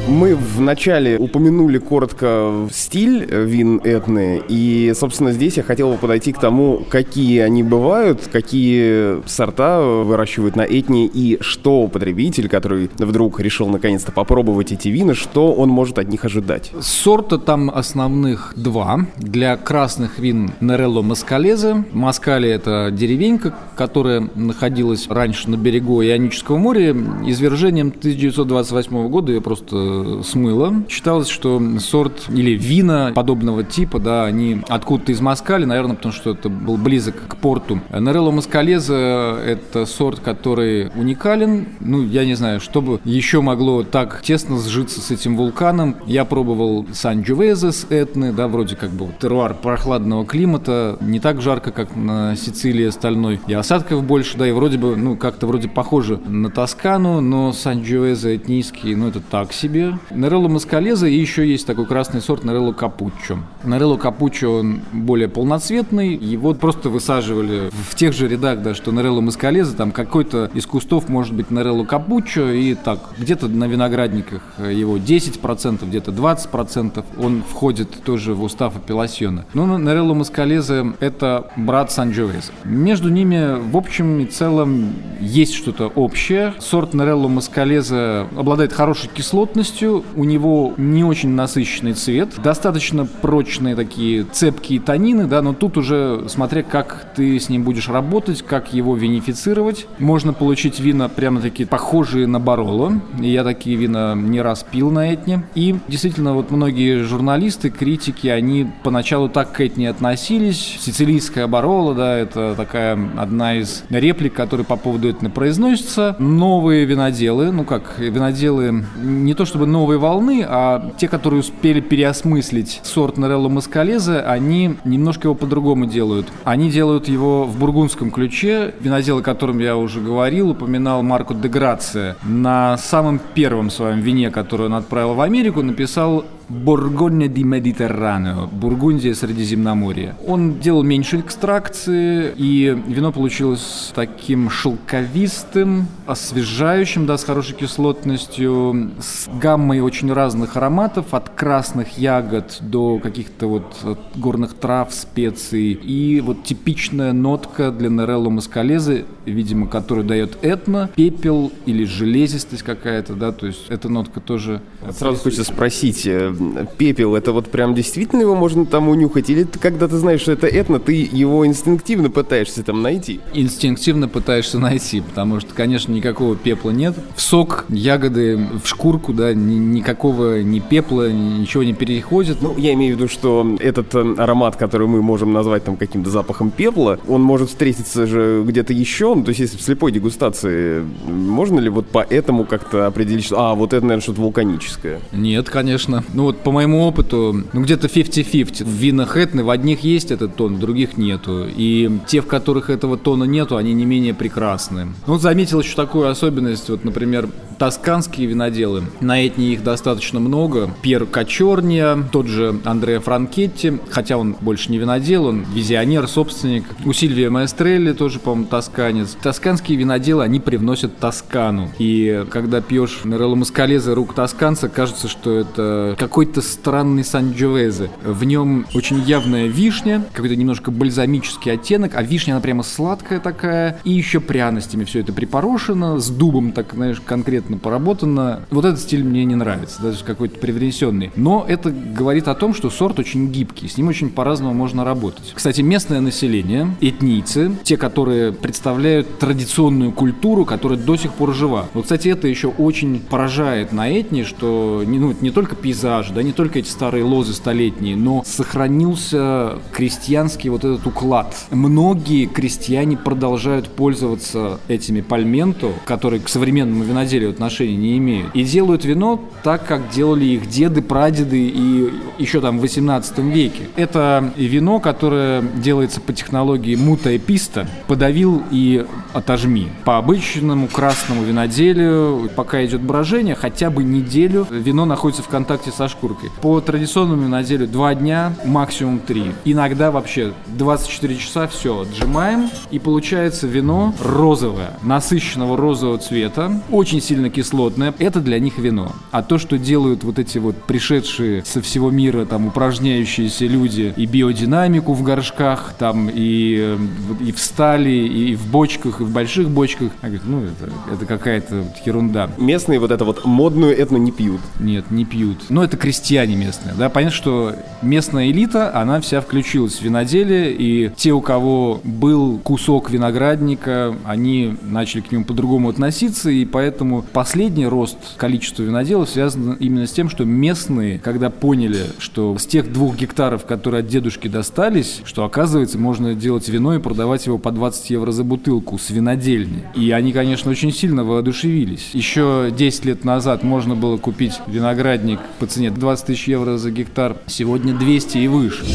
Мы 0.07 0.35
вначале 0.35 1.17
упомянули 1.17 1.77
коротко 1.77 2.67
стиль 2.71 3.25
вин 3.25 3.79
этны, 3.83 4.41
и, 4.47 4.93
собственно, 4.95 5.31
здесь 5.31 5.57
я 5.57 5.63
хотел 5.63 5.91
бы 5.91 5.97
подойти 5.97 6.33
к 6.33 6.39
тому, 6.39 6.83
какие 6.89 7.39
они 7.39 7.63
бывают, 7.63 8.27
какие 8.31 9.25
сорта 9.27 9.81
выращивают 9.81 10.55
на 10.55 10.63
этне, 10.63 11.05
и 11.05 11.37
что 11.41 11.87
потребитель, 11.87 12.49
который 12.49 12.89
вдруг 12.97 13.39
решил 13.39 13.67
наконец-то 13.67 14.11
попробовать 14.11 14.71
эти 14.71 14.89
вина, 14.89 15.13
что 15.13 15.53
он 15.53 15.69
может 15.69 15.99
от 15.99 16.09
них 16.09 16.25
ожидать. 16.25 16.71
Сорта 16.81 17.37
там 17.37 17.69
основных 17.69 18.53
два. 18.55 19.07
Для 19.17 19.55
красных 19.55 20.19
вин 20.19 20.51
Нерелло 20.59 21.01
Маскалезе. 21.01 21.85
Маскали— 21.93 22.49
это 22.51 22.89
деревенька, 22.91 23.55
которая 23.75 24.29
находилась 24.35 25.07
раньше 25.07 25.49
на 25.49 25.55
берегу 25.55 26.03
Ионического 26.03 26.57
моря. 26.57 26.95
Извержением 27.25 27.89
1928 27.89 29.07
года 29.07 29.31
ее 29.31 29.41
просто 29.41 29.75
э, 29.75 29.90
смыло. 30.23 30.83
Считалось, 30.89 31.27
что 31.27 31.61
сорт 31.79 32.25
или 32.29 32.51
вина 32.51 33.11
подобного 33.13 33.63
типа, 33.63 33.99
да, 33.99 34.25
они 34.25 34.61
откуда-то 34.67 35.11
из 35.11 35.21
Москали, 35.21 35.65
наверное, 35.65 35.95
потому 35.95 36.13
что 36.13 36.31
это 36.31 36.49
был 36.49 36.77
близок 36.77 37.15
к 37.27 37.35
порту. 37.37 37.79
Нерелло 37.91 38.31
Маскалеза– 38.31 39.39
это 39.45 39.85
сорт, 39.85 40.19
который 40.19 40.91
уникален. 40.95 41.67
Ну, 41.79 42.03
я 42.03 42.25
не 42.25 42.35
знаю, 42.35 42.59
что 42.59 42.81
бы 42.81 42.99
еще 43.03 43.41
могло 43.41 43.83
так 43.83 44.21
тесно 44.23 44.57
сжиться 44.59 45.01
с 45.01 45.11
этим 45.11 45.37
вулканом. 45.37 45.95
Я 46.05 46.25
пробовал 46.25 46.85
Сан-Джувезе 46.91 47.71
с 47.71 47.85
Этны, 47.89 48.31
да, 48.31 48.47
вроде 48.47 48.75
как 48.75 48.91
бы 48.91 49.07
теруар 49.19 49.53
прохладного 49.53 50.25
климата, 50.25 50.97
не 51.01 51.19
так 51.19 51.41
жарко, 51.41 51.71
как 51.71 51.95
на 51.95 52.35
Сицилии 52.35 52.85
остальной. 52.85 53.39
И 53.47 53.53
осадков 53.53 54.03
больше, 54.03 54.37
да, 54.37 54.47
и 54.47 54.51
вроде 54.51 54.77
бы, 54.77 54.95
ну, 54.95 55.15
как-то 55.15 55.47
вроде 55.47 55.67
похоже 55.67 56.19
на 56.25 56.49
Тоскану, 56.49 57.21
но 57.21 57.53
Сан-Джувезе 57.53 58.35
этнийский, 58.35 58.95
ну, 58.95 59.07
это 59.07 59.19
так 59.19 59.53
себе. 59.53 59.80
Нерелло 60.11 60.47
Маскалеза 60.47 61.07
и 61.07 61.15
еще 61.15 61.49
есть 61.49 61.65
такой 61.65 61.85
красный 61.85 62.21
сорт 62.21 62.43
Нерелло 62.43 62.73
Капуччо. 62.73 63.39
Нерелло 63.63 63.97
Капуччо, 63.97 64.59
он 64.59 64.81
более 64.91 65.27
полноцветный, 65.27 66.15
его 66.15 66.53
просто 66.53 66.89
высаживали 66.89 67.69
в 67.89 67.95
тех 67.95 68.13
же 68.13 68.27
рядах, 68.27 68.61
да, 68.61 68.73
что 68.73 68.91
Нерелло 68.91 69.21
Маскалеза, 69.21 69.75
там 69.75 69.91
какой-то 69.91 70.51
из 70.53 70.65
кустов 70.65 71.09
может 71.09 71.33
быть 71.33 71.51
Нерелло 71.51 71.85
Капуччо, 71.85 72.49
и 72.51 72.75
так, 72.75 72.99
где-то 73.17 73.47
на 73.47 73.65
виноградниках 73.65 74.41
его 74.57 74.97
10%, 74.97 75.85
где-то 75.87 76.11
20%, 76.11 77.03
он 77.17 77.43
входит 77.43 78.03
тоже 78.03 78.33
в 78.33 78.43
устав 78.43 78.75
апелласьона. 78.75 79.45
Но 79.53 79.77
Нерелло 79.77 80.13
Маскалезе– 80.13 80.93
это 80.99 81.51
брат 81.55 81.91
Санджовеза. 81.91 82.51
Между 82.63 83.09
ними, 83.09 83.59
в 83.59 83.77
общем 83.77 84.19
и 84.19 84.25
целом, 84.25 84.93
есть 85.19 85.53
что-то 85.53 85.87
общее. 85.87 86.53
Сорт 86.59 86.93
Нерелло 86.93 87.27
Маскалезе 87.27 88.27
обладает 88.37 88.73
хорошей 88.73 89.09
кислотностью, 89.13 89.70
у 89.81 90.23
него 90.23 90.73
не 90.77 91.03
очень 91.03 91.29
насыщенный 91.29 91.93
цвет, 91.93 92.29
достаточно 92.41 93.05
прочные 93.05 93.75
такие 93.75 94.23
цепкие 94.23 94.79
танины, 94.79 95.25
да, 95.25 95.41
но 95.41 95.53
тут 95.53 95.77
уже 95.77 96.25
смотря 96.27 96.63
как 96.63 97.13
ты 97.15 97.39
с 97.39 97.49
ним 97.49 97.63
будешь 97.63 97.89
работать, 97.89 98.41
как 98.41 98.73
его 98.73 98.95
винифицировать. 98.95 99.87
Можно 99.99 100.33
получить 100.33 100.79
вина 100.79 101.09
прямо 101.09 101.41
такие 101.41 101.67
похожие 101.67 102.27
на 102.27 102.39
Бароло. 102.39 102.93
Я 103.19 103.43
такие 103.43 103.75
вина 103.75 104.15
не 104.15 104.41
раз 104.41 104.65
пил 104.69 104.91
на 104.91 105.13
Этне. 105.13 105.43
И 105.55 105.75
действительно, 105.87 106.33
вот 106.33 106.51
многие 106.51 107.03
журналисты, 107.03 107.69
критики, 107.69 108.27
они 108.27 108.67
поначалу 108.83 109.29
так 109.29 109.51
к 109.51 109.61
Этне 109.61 109.89
относились. 109.89 110.77
Сицилийская 110.79 111.47
Бароло, 111.47 111.93
да, 111.93 112.17
это 112.17 112.55
такая 112.55 112.99
одна 113.17 113.55
из 113.55 113.83
реплик, 113.89 114.33
которые 114.33 114.65
по 114.65 114.77
поводу 114.77 115.09
Этны 115.09 115.29
произносятся. 115.29 116.15
Новые 116.19 116.85
виноделы, 116.85 117.51
ну 117.51 117.63
как, 117.63 117.99
виноделы 117.99 118.85
не 119.01 119.33
то 119.33 119.45
чтобы 119.45 119.60
новые 119.67 119.97
волны, 119.97 120.45
а 120.47 120.91
те, 120.97 121.07
которые 121.07 121.41
успели 121.41 121.79
переосмыслить 121.79 122.79
сорт 122.83 123.17
Норелло 123.17 123.49
Маскалезе, 123.49 124.19
они 124.19 124.75
немножко 124.85 125.27
его 125.27 125.35
по-другому 125.35 125.85
делают. 125.85 126.27
Они 126.43 126.69
делают 126.69 127.07
его 127.07 127.45
в 127.45 127.57
бургундском 127.57 128.11
ключе. 128.11 128.73
Винодел, 128.79 129.19
о 129.19 129.21
котором 129.21 129.59
я 129.59 129.77
уже 129.77 129.99
говорил, 129.99 130.51
упоминал 130.51 131.03
Марко 131.03 131.33
де 131.33 131.47
Грация. 131.47 132.15
На 132.23 132.77
самом 132.77 133.19
первом 133.33 133.69
своем 133.69 133.99
вине, 133.99 134.31
которое 134.31 134.65
он 134.65 134.73
отправил 134.73 135.13
в 135.13 135.21
Америку, 135.21 135.61
написал 135.61 136.25
Бургонья 136.51 137.29
ди 137.29 137.43
Медитерранео, 137.43 138.47
Бургундия 138.47 139.13
Средиземноморья. 139.13 140.15
Он 140.27 140.59
делал 140.59 140.83
меньше 140.83 141.21
экстракции, 141.21 142.33
и 142.35 142.77
вино 142.87 143.13
получилось 143.13 143.91
таким 143.95 144.49
шелковистым, 144.49 145.87
освежающим, 146.05 147.05
да, 147.05 147.17
с 147.17 147.23
хорошей 147.23 147.55
кислотностью, 147.55 148.91
с 148.99 149.29
гаммой 149.39 149.79
очень 149.79 150.11
разных 150.11 150.57
ароматов, 150.57 151.13
от 151.13 151.29
красных 151.29 151.97
ягод 151.97 152.57
до 152.59 152.99
каких-то 152.99 153.47
вот 153.47 153.99
горных 154.15 154.53
трав, 154.53 154.93
специй. 154.93 155.71
И 155.71 156.19
вот 156.19 156.43
типичная 156.43 157.13
нотка 157.13 157.71
для 157.71 157.89
Нерелло 157.89 158.29
Маскалезы, 158.29 159.05
видимо, 159.25 159.67
которую 159.67 160.05
дает 160.05 160.37
этно, 160.41 160.89
пепел 160.95 161.51
или 161.65 161.85
железистость 161.85 162.63
какая-то, 162.63 163.13
да, 163.13 163.31
то 163.31 163.47
есть 163.47 163.67
эта 163.69 163.87
нотка 163.87 164.19
тоже... 164.19 164.61
Сразу 164.91 165.17
хочется 165.17 165.45
спросить, 165.45 166.05
э, 166.05 166.33
пепел, 166.77 167.15
это 167.15 167.31
вот 167.31 167.49
прям 167.49 167.73
действительно 167.73 168.21
его 168.21 168.35
можно 168.35 168.65
там 168.65 168.89
унюхать? 168.89 169.29
Или 169.29 169.43
ты, 169.43 169.59
когда 169.59 169.87
ты 169.87 169.97
знаешь, 169.97 170.21
что 170.21 170.31
это 170.31 170.47
этно, 170.47 170.79
ты 170.79 170.93
его 171.11 171.45
инстинктивно 171.45 172.09
пытаешься 172.09 172.63
там 172.63 172.81
найти? 172.81 173.19
Инстинктивно 173.33 174.07
пытаешься 174.07 174.59
найти, 174.59 175.01
потому 175.01 175.39
что, 175.39 175.53
конечно, 175.53 175.91
никакого 175.91 176.35
пепла 176.35 176.71
нет. 176.71 176.95
В 177.15 177.21
сок, 177.21 177.65
ягоды, 177.69 178.37
в 178.63 178.67
шкурку, 178.67 179.13
да, 179.13 179.33
ни, 179.33 179.55
никакого 179.55 180.41
ни 180.41 180.59
пепла, 180.59 181.11
ничего 181.11 181.63
не 181.63 181.73
переходит. 181.73 182.41
Ну, 182.41 182.55
я 182.57 182.73
имею 182.73 182.95
в 182.95 182.99
виду, 182.99 183.09
что 183.09 183.57
этот 183.59 183.93
э, 183.95 184.15
аромат, 184.17 184.55
который 184.55 184.87
мы 184.87 185.01
можем 185.01 185.33
назвать 185.33 185.63
там 185.63 185.77
каким-то 185.77 186.09
запахом 186.09 186.51
пепла, 186.51 186.99
он 187.07 187.21
может 187.21 187.49
встретиться 187.49 188.05
же 188.05 188.43
где-то 188.45 188.73
еще, 188.73 189.15
ну, 189.15 189.23
то 189.23 189.29
есть 189.29 189.39
если 189.39 189.57
в 189.57 189.61
слепой 189.61 189.91
дегустации, 189.91 190.83
можно 191.05 191.59
ли 191.59 191.69
вот 191.69 191.87
по 191.87 191.99
этому 191.99 192.45
как-то 192.45 192.87
определить, 192.87 193.25
что, 193.25 193.39
а, 193.39 193.55
вот 193.55 193.73
это, 193.73 193.83
наверное, 193.83 194.01
что-то 194.01 194.21
вулканическое? 194.21 194.99
Нет, 195.11 195.49
конечно. 195.49 196.03
Ну, 196.21 196.25
вот 196.25 196.43
по 196.43 196.51
моему 196.51 196.83
опыту, 196.83 197.45
ну 197.51 197.63
где-то 197.63 197.87
50-50. 197.87 198.63
В 198.63 198.67
винах 198.67 199.17
Этны 199.17 199.43
в 199.43 199.49
одних 199.49 199.79
есть 199.79 200.11
этот 200.11 200.35
тон, 200.35 200.57
в 200.57 200.59
других 200.59 200.95
нету. 200.95 201.47
И 201.47 201.89
те, 202.05 202.21
в 202.21 202.27
которых 202.27 202.69
этого 202.69 202.95
тона 202.95 203.23
нету, 203.23 203.57
они 203.57 203.73
не 203.73 203.87
менее 203.87 204.13
прекрасны. 204.13 204.85
Ну, 205.07 205.13
вот 205.13 205.23
заметил 205.23 205.61
еще 205.61 205.75
такую 205.75 206.07
особенность, 206.07 206.69
вот, 206.69 206.85
например, 206.85 207.27
тосканские 207.61 208.27
виноделы. 208.27 208.83
На 209.01 209.27
Этне 209.27 209.53
их 209.53 209.63
достаточно 209.63 210.19
много. 210.19 210.71
Пьер 210.81 211.05
Кочорния, 211.05 211.97
тот 212.11 212.27
же 212.27 212.59
Андреа 212.63 213.01
Франкетти, 213.01 213.73
хотя 213.89 214.17
он 214.17 214.37
больше 214.39 214.71
не 214.71 214.77
винодел, 214.77 215.25
он 215.25 215.45
визионер, 215.53 216.07
собственник. 216.07 216.63
У 216.85 216.93
Сильвия 216.93 217.29
Маэстрелли 217.29 217.91
тоже, 217.91 218.19
по-моему, 218.19 218.47
тосканец. 218.47 219.17
Тосканские 219.21 219.77
виноделы, 219.77 220.23
они 220.23 220.39
привносят 220.39 220.97
Тоскану. 220.97 221.69
И 221.77 222.25
когда 222.29 222.61
пьешь 222.61 223.01
Нерелло 223.03 223.35
Маскалезе 223.35 223.93
рук 223.93 224.15
тосканца, 224.15 224.69
кажется, 224.69 225.07
что 225.09 225.31
это 225.31 225.95
какой 225.99 226.21
какой-то 226.21 226.41
странный 226.43 227.03
Санджовезе. 227.03 227.89
В 228.03 228.23
нем 228.25 228.67
очень 228.75 229.01
явная 229.01 229.47
вишня, 229.47 230.05
какой-то 230.13 230.35
немножко 230.35 230.69
бальзамический 230.69 231.51
оттенок, 231.51 231.95
а 231.95 232.03
вишня, 232.03 232.33
она 232.33 232.41
прямо 232.41 232.61
сладкая 232.61 233.19
такая, 233.19 233.79
и 233.83 233.91
еще 233.91 234.19
пряностями 234.19 234.83
все 234.83 234.99
это 234.99 235.13
припорошено, 235.13 235.97
с 235.97 236.09
дубом 236.09 236.51
так, 236.51 236.73
знаешь, 236.73 237.01
конкретно 237.03 237.50
поработано. 237.57 238.41
Вот 238.51 238.65
этот 238.65 238.79
стиль 238.79 239.03
мне 239.03 239.25
не 239.25 239.35
нравится, 239.35 239.81
даже 239.81 240.03
какой-то 240.03 240.39
привнесенный. 240.39 241.11
Но 241.15 241.45
это 241.47 241.71
говорит 241.71 242.27
о 242.27 242.35
том, 242.35 242.53
что 242.53 242.69
сорт 242.69 242.99
очень 242.99 243.31
гибкий, 243.31 243.67
с 243.67 243.77
ним 243.77 243.87
очень 243.87 244.09
по-разному 244.09 244.53
можно 244.53 244.83
работать. 244.83 245.33
Кстати, 245.33 245.61
местное 245.61 246.01
население, 246.01 246.75
этнийцы, 246.81 247.51
те, 247.63 247.77
которые 247.77 248.31
представляют 248.31 249.19
традиционную 249.19 249.91
культуру, 249.91 250.45
которая 250.45 250.77
до 250.77 250.95
сих 250.95 251.13
пор 251.13 251.33
жива. 251.33 251.67
Вот, 251.73 251.83
кстати, 251.83 252.07
это 252.09 252.27
еще 252.27 252.47
очень 252.47 252.99
поражает 252.99 253.71
на 253.71 253.91
этне, 253.99 254.23
что 254.23 254.83
не, 254.85 254.99
ну, 254.99 255.15
не 255.21 255.31
только 255.31 255.55
пейзаж, 255.55 256.09
да, 256.11 256.23
не 256.23 256.31
только 256.31 256.59
эти 256.59 256.69
старые 256.69 257.03
лозы 257.03 257.33
столетние, 257.33 257.95
но 257.95 258.23
сохранился 258.25 259.59
крестьянский 259.71 260.49
вот 260.49 260.63
этот 260.63 260.85
уклад. 260.85 261.35
Многие 261.51 262.25
крестьяне 262.25 262.97
продолжают 262.97 263.67
пользоваться 263.69 264.59
этими 264.67 265.01
пальменто, 265.01 265.71
которые 265.85 266.21
к 266.21 266.29
современному 266.29 266.83
виноделию 266.83 267.31
отношения 267.41 267.75
не 267.75 267.97
имеют, 267.97 268.35
и 268.35 268.43
делают 268.43 268.85
вино 268.85 269.19
так, 269.43 269.65
как 269.65 269.89
делали 269.89 270.25
их 270.25 270.47
деды, 270.47 270.81
прадеды 270.81 271.47
и 271.47 271.89
еще 272.17 272.39
там 272.39 272.59
в 272.59 272.61
18 272.61 273.17
веке. 273.19 273.63
Это 273.75 274.31
вино, 274.35 274.79
которое 274.79 275.41
делается 275.41 276.01
по 276.01 276.13
технологии 276.13 276.75
мута 276.75 277.11
и 277.11 277.17
писта, 277.17 277.67
подавил 277.87 278.43
и 278.51 278.85
отожми. 279.13 279.69
По 279.85 279.97
обычному 279.97 280.67
красному 280.67 281.23
виноделию, 281.23 282.29
пока 282.35 282.63
идет 282.63 282.81
брожение, 282.81 283.35
хотя 283.35 283.69
бы 283.69 283.83
неделю 283.83 284.47
вино 284.49 284.85
находится 284.85 285.23
в 285.23 285.27
контакте 285.27 285.71
со 285.71 285.87
шкуркой. 285.87 286.29
По 286.41 286.61
традиционному 286.61 287.23
виноделию 287.23 287.67
2 287.67 287.95
дня, 287.95 288.33
максимум 288.45 288.99
3. 288.99 289.31
Иногда 289.45 289.91
вообще 289.91 290.33
24 290.47 291.15
часа 291.17 291.47
все, 291.47 291.81
отжимаем. 291.81 292.49
И 292.69 292.79
получается 292.79 293.47
вино 293.47 293.93
розовое, 294.03 294.71
насыщенного 294.83 295.57
розового 295.57 295.97
цвета, 295.97 296.61
очень 296.71 297.01
сильно 297.01 297.20
кислотное. 297.29 297.93
Это 297.99 298.19
для 298.21 298.39
них 298.39 298.57
вино. 298.57 298.93
А 299.11 299.23
то, 299.23 299.37
что 299.37 299.57
делают 299.57 300.03
вот 300.03 300.19
эти 300.19 300.37
вот 300.37 300.55
пришедшие 300.63 301.43
со 301.45 301.61
всего 301.61 301.91
мира 301.91 302.25
там 302.25 302.47
упражняющиеся 302.47 303.45
люди 303.45 303.93
и 303.95 304.05
биодинамику 304.05 304.93
в 304.93 305.03
горшках, 305.03 305.73
там 305.77 306.09
и, 306.13 306.57
э, 306.59 306.77
и 307.21 307.31
в 307.31 307.39
стали, 307.39 307.91
и 307.91 308.35
в 308.35 308.49
бочках, 308.51 309.01
и 309.01 309.03
в 309.03 309.11
больших 309.11 309.49
бочках. 309.49 309.91
Я 310.01 310.09
говорю, 310.09 310.23
ну 310.25 310.43
это, 310.43 310.93
это 310.93 311.05
какая-то 311.05 311.65
ерунда. 311.85 312.29
Местные 312.37 312.79
вот 312.79 312.91
это 312.91 313.05
вот 313.05 313.25
модную 313.25 313.77
этно 313.77 313.97
не 313.97 314.11
пьют. 314.11 314.41
Нет, 314.59 314.91
не 314.91 315.05
пьют. 315.05 315.37
Но 315.49 315.63
это 315.63 315.77
крестьяне 315.77 316.35
местные. 316.35 316.75
Да, 316.77 316.89
понятно, 316.89 317.15
что 317.15 317.55
местная 317.81 318.29
элита, 318.29 318.75
она 318.75 319.01
вся 319.01 319.21
включилась 319.21 319.75
в 319.75 319.81
виноделие, 319.81 320.53
и 320.53 320.91
те, 320.95 321.11
у 321.11 321.21
кого 321.21 321.81
был 321.83 322.39
кусок 322.39 322.89
виноградника, 322.89 323.95
они 324.05 324.55
начали 324.61 325.01
к 325.01 325.11
нему 325.11 325.25
по-другому 325.25 325.69
относиться, 325.69 326.29
и 326.29 326.45
поэтому 326.45 327.03
последний 327.11 327.67
рост 327.67 327.97
количества 328.17 328.63
виноделов 328.63 329.09
связан 329.09 329.53
именно 329.53 329.87
с 329.87 329.91
тем, 329.91 330.09
что 330.09 330.25
местные, 330.25 330.99
когда 330.99 331.29
поняли, 331.29 331.85
что 331.99 332.37
с 332.37 332.45
тех 332.45 332.71
двух 332.71 332.95
гектаров, 332.95 333.45
которые 333.45 333.79
от 333.81 333.87
дедушки 333.87 334.27
достались, 334.27 335.01
что 335.05 335.25
оказывается 335.25 335.77
можно 335.77 336.15
делать 336.15 336.47
вино 336.49 336.75
и 336.75 336.79
продавать 336.79 337.25
его 337.25 337.37
по 337.37 337.51
20 337.51 337.89
евро 337.89 338.11
за 338.11 338.23
бутылку 338.23 338.77
с 338.77 338.89
винодельни. 338.89 339.63
И 339.75 339.91
они, 339.91 340.13
конечно, 340.13 340.51
очень 340.51 340.71
сильно 340.71 341.03
воодушевились. 341.03 341.91
Еще 341.93 342.51
10 342.55 342.85
лет 342.85 343.05
назад 343.05 343.43
можно 343.43 343.75
было 343.75 343.97
купить 343.97 344.39
виноградник 344.47 345.19
по 345.39 345.47
цене 345.47 345.71
20 345.71 346.05
тысяч 346.05 346.27
евро 346.27 346.57
за 346.57 346.71
гектар, 346.71 347.17
сегодня 347.27 347.73
200 347.73 348.17
и 348.17 348.27
выше. 348.27 348.65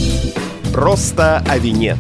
Просто 0.73 1.39
о 1.49 1.59
вине. 1.59 1.97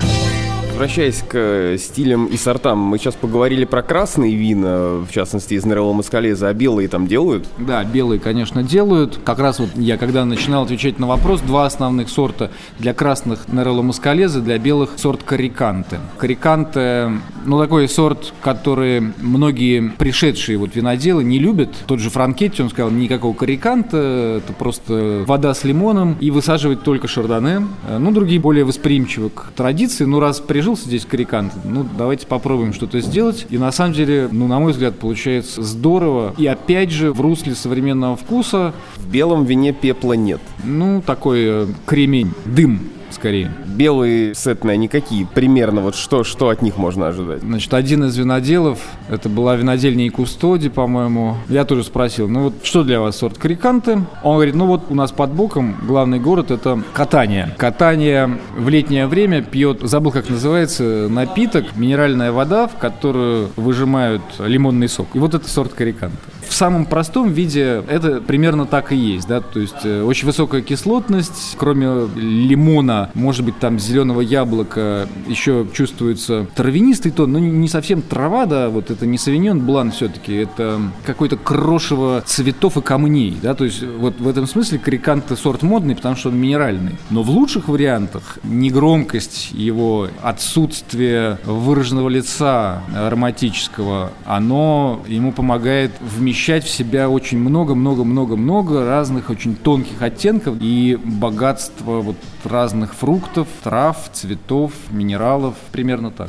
Возвращаясь 0.76 1.23
к 1.26 1.30
э, 1.33 1.78
стилям 1.78 2.26
и 2.26 2.37
сортам, 2.37 2.78
мы 2.78 2.99
сейчас 2.99 3.14
поговорили 3.14 3.64
про 3.64 3.83
красные 3.83 4.35
вина, 4.35 4.99
в 4.99 5.09
частности 5.11 5.54
из 5.54 5.64
Нерелла 5.64 5.95
Маскалеза, 5.95 6.49
а 6.49 6.52
белые 6.52 6.87
там 6.88 7.06
делают? 7.06 7.47
Да, 7.56 7.83
белые, 7.83 8.21
конечно, 8.21 8.62
делают. 8.62 9.18
Как 9.25 9.38
раз 9.38 9.59
вот 9.59 9.71
я 9.76 9.97
когда 9.97 10.26
начинал 10.26 10.64
отвечать 10.64 10.99
на 10.99 11.06
вопрос, 11.06 11.40
два 11.40 11.64
основных 11.64 12.11
сорта 12.11 12.50
для 12.78 12.92
красных 12.92 13.50
Нерелла 13.50 13.80
Маскалеза, 13.80 14.42
для 14.42 14.59
белых 14.59 14.90
сорт 14.99 15.23
Кариканте. 15.23 15.99
Кариканте, 16.18 17.11
ну 17.47 17.59
такой 17.59 17.88
сорт, 17.88 18.35
который 18.42 19.00
многие 19.16 19.92
пришедшие 19.97 20.59
вот 20.59 20.76
виноделы 20.76 21.25
не 21.25 21.38
любят. 21.38 21.71
Тот 21.87 22.00
же 22.00 22.11
Франкетти, 22.11 22.61
он 22.61 22.68
сказал, 22.68 22.90
никакого 22.90 23.33
Кариканта, 23.33 24.42
это 24.45 24.52
просто 24.52 25.25
вода 25.26 25.54
с 25.54 25.64
лимоном 25.64 26.18
и 26.21 26.30
высаживать 26.30 26.83
только 26.83 27.09
шардоне. 27.09 27.66
Ну, 27.99 28.11
другие 28.11 28.38
более 28.38 28.66
восприимчивы 28.66 29.30
к 29.30 29.52
традиции, 29.56 30.04
ну 30.04 30.21
раз 30.21 30.40
прижился 30.40 30.65
прижился 30.66 30.88
здесь 30.88 31.04
карикант, 31.04 31.52
ну, 31.64 31.87
давайте 31.96 32.26
попробуем 32.26 32.73
что-то 32.73 33.00
сделать. 33.00 33.46
И 33.50 33.56
на 33.56 33.70
самом 33.70 33.92
деле, 33.92 34.28
ну, 34.32 34.49
на 34.49 34.58
мой 34.58 34.73
взгляд, 34.73 34.99
получается 34.99 35.62
здорово. 35.62 36.35
И 36.38 36.46
опять 36.49 36.90
же, 36.90 37.12
в 37.12 37.20
русле 37.20 37.54
современного 37.54 38.16
вкуса. 38.16 38.75
В 38.96 39.08
белом 39.08 39.44
вине 39.44 39.73
пепла 39.73 40.14
нет. 40.14 40.40
Ну, 40.64 41.02
такой 41.06 41.44
э, 41.44 41.66
кремень, 41.87 42.32
дым 42.46 42.80
скорее. 43.26 43.50
Белые 43.66 44.37
сетные, 44.37 44.75
они 44.75 44.87
какие? 44.87 45.25
Примерно, 45.25 45.80
вот 45.80 45.97
что, 45.97 46.23
что 46.23 46.49
от 46.49 46.62
них 46.62 46.76
можно 46.76 47.09
ожидать? 47.09 47.40
Значит, 47.40 47.75
один 47.75 48.04
из 48.04 48.16
виноделов, 48.16 48.78
это 49.09 49.28
была 49.28 49.56
винодельня 49.56 50.06
и 50.06 50.11
Кустоди, 50.11 50.68
по-моему, 50.68 51.35
я 51.49 51.64
тоже 51.64 51.83
спросил, 51.83 52.28
ну 52.28 52.45
вот 52.45 52.54
что 52.62 52.85
для 52.85 53.00
вас 53.00 53.16
сорт 53.16 53.37
Криканты? 53.37 53.99
Он 54.23 54.37
говорит, 54.37 54.54
ну 54.54 54.66
вот 54.66 54.85
у 54.90 54.95
нас 54.95 55.11
под 55.11 55.33
боком 55.33 55.75
главный 55.83 56.21
город 56.21 56.52
это 56.52 56.80
Катания. 56.92 57.52
Катания 57.59 58.38
в 58.56 58.68
летнее 58.68 59.09
время 59.09 59.42
пьет, 59.42 59.80
забыл 59.83 60.12
как 60.12 60.30
называется, 60.30 61.09
напиток, 61.09 61.75
минеральная 61.75 62.30
вода, 62.30 62.68
в 62.68 62.76
которую 62.76 63.49
выжимают 63.56 64.23
лимонный 64.38 64.88
сок. 64.88 65.09
И 65.14 65.18
вот 65.18 65.35
это 65.35 65.50
сорт 65.50 65.75
Криканты. 65.75 66.16
В 66.49 66.55
самом 66.55 66.87
простом 66.87 67.33
виде 67.33 67.83
это 67.88 68.21
примерно 68.21 68.67
так 68.67 68.93
и 68.93 68.97
есть, 68.97 69.26
да, 69.26 69.41
то 69.41 69.61
есть 69.61 69.85
э, 69.85 70.03
очень 70.03 70.26
высокая 70.26 70.62
кислотность, 70.62 71.57
кроме 71.59 72.09
лимона, 72.15 73.11
может 73.15 73.45
быть, 73.45 73.59
там 73.59 73.79
зеленого 73.79 74.21
яблока, 74.21 75.09
еще 75.26 75.67
чувствуется 75.73 76.47
травянистый 76.55 77.11
тон, 77.11 77.33
но 77.33 77.38
не 77.38 77.69
совсем 77.69 78.00
трава, 78.00 78.47
да, 78.47 78.69
вот 78.69 78.91
это 78.91 79.07
не 79.07 79.19
савиньон 79.19 79.61
блан 79.61 79.91
все-таки, 79.91 80.35
это 80.35 80.81
какой-то 81.05 81.37
крошево 81.37 82.23
цветов 82.25 82.76
и 82.76 82.81
камней, 82.81 83.37
да, 83.43 83.55
то 83.55 83.65
есть 83.65 83.83
вот 83.83 84.21
в 84.21 84.29
этом 84.29 84.47
смысле 84.47 84.79
крикант 84.79 85.37
сорт 85.37 85.62
модный, 85.62 85.97
потому 85.97 86.17
что 86.17 86.29
он 86.29 86.38
минеральный. 86.38 86.97
Но 87.11 87.23
в 87.23 87.31
лучших 87.31 87.69
вариантах 87.69 88.38
негромкость 88.45 89.50
его, 89.53 90.09
отсутствие 90.23 91.38
выраженного 91.45 92.09
лица 92.09 92.83
ароматического, 92.95 94.12
оно 94.25 95.03
ему 95.09 95.33
помогает 95.33 95.91
вмещать 96.00 96.36
вмещать 96.37 96.64
в 96.64 96.69
себя 96.69 97.09
очень 97.09 97.38
много-много-много-много 97.38 98.85
разных 98.85 99.31
очень 99.31 99.57
тонких 99.57 100.02
оттенков 100.02 100.59
и 100.61 100.99
богатство 101.02 102.02
вот 102.02 102.16
разных 102.45 102.93
фруктов, 102.95 103.49
трав, 103.64 103.97
цветов, 104.12 104.73
минералов, 104.90 105.55
примерно 105.73 106.11
так. 106.11 106.28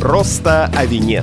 Просто 0.00 0.72
о 0.74 0.86
вине. 0.86 1.22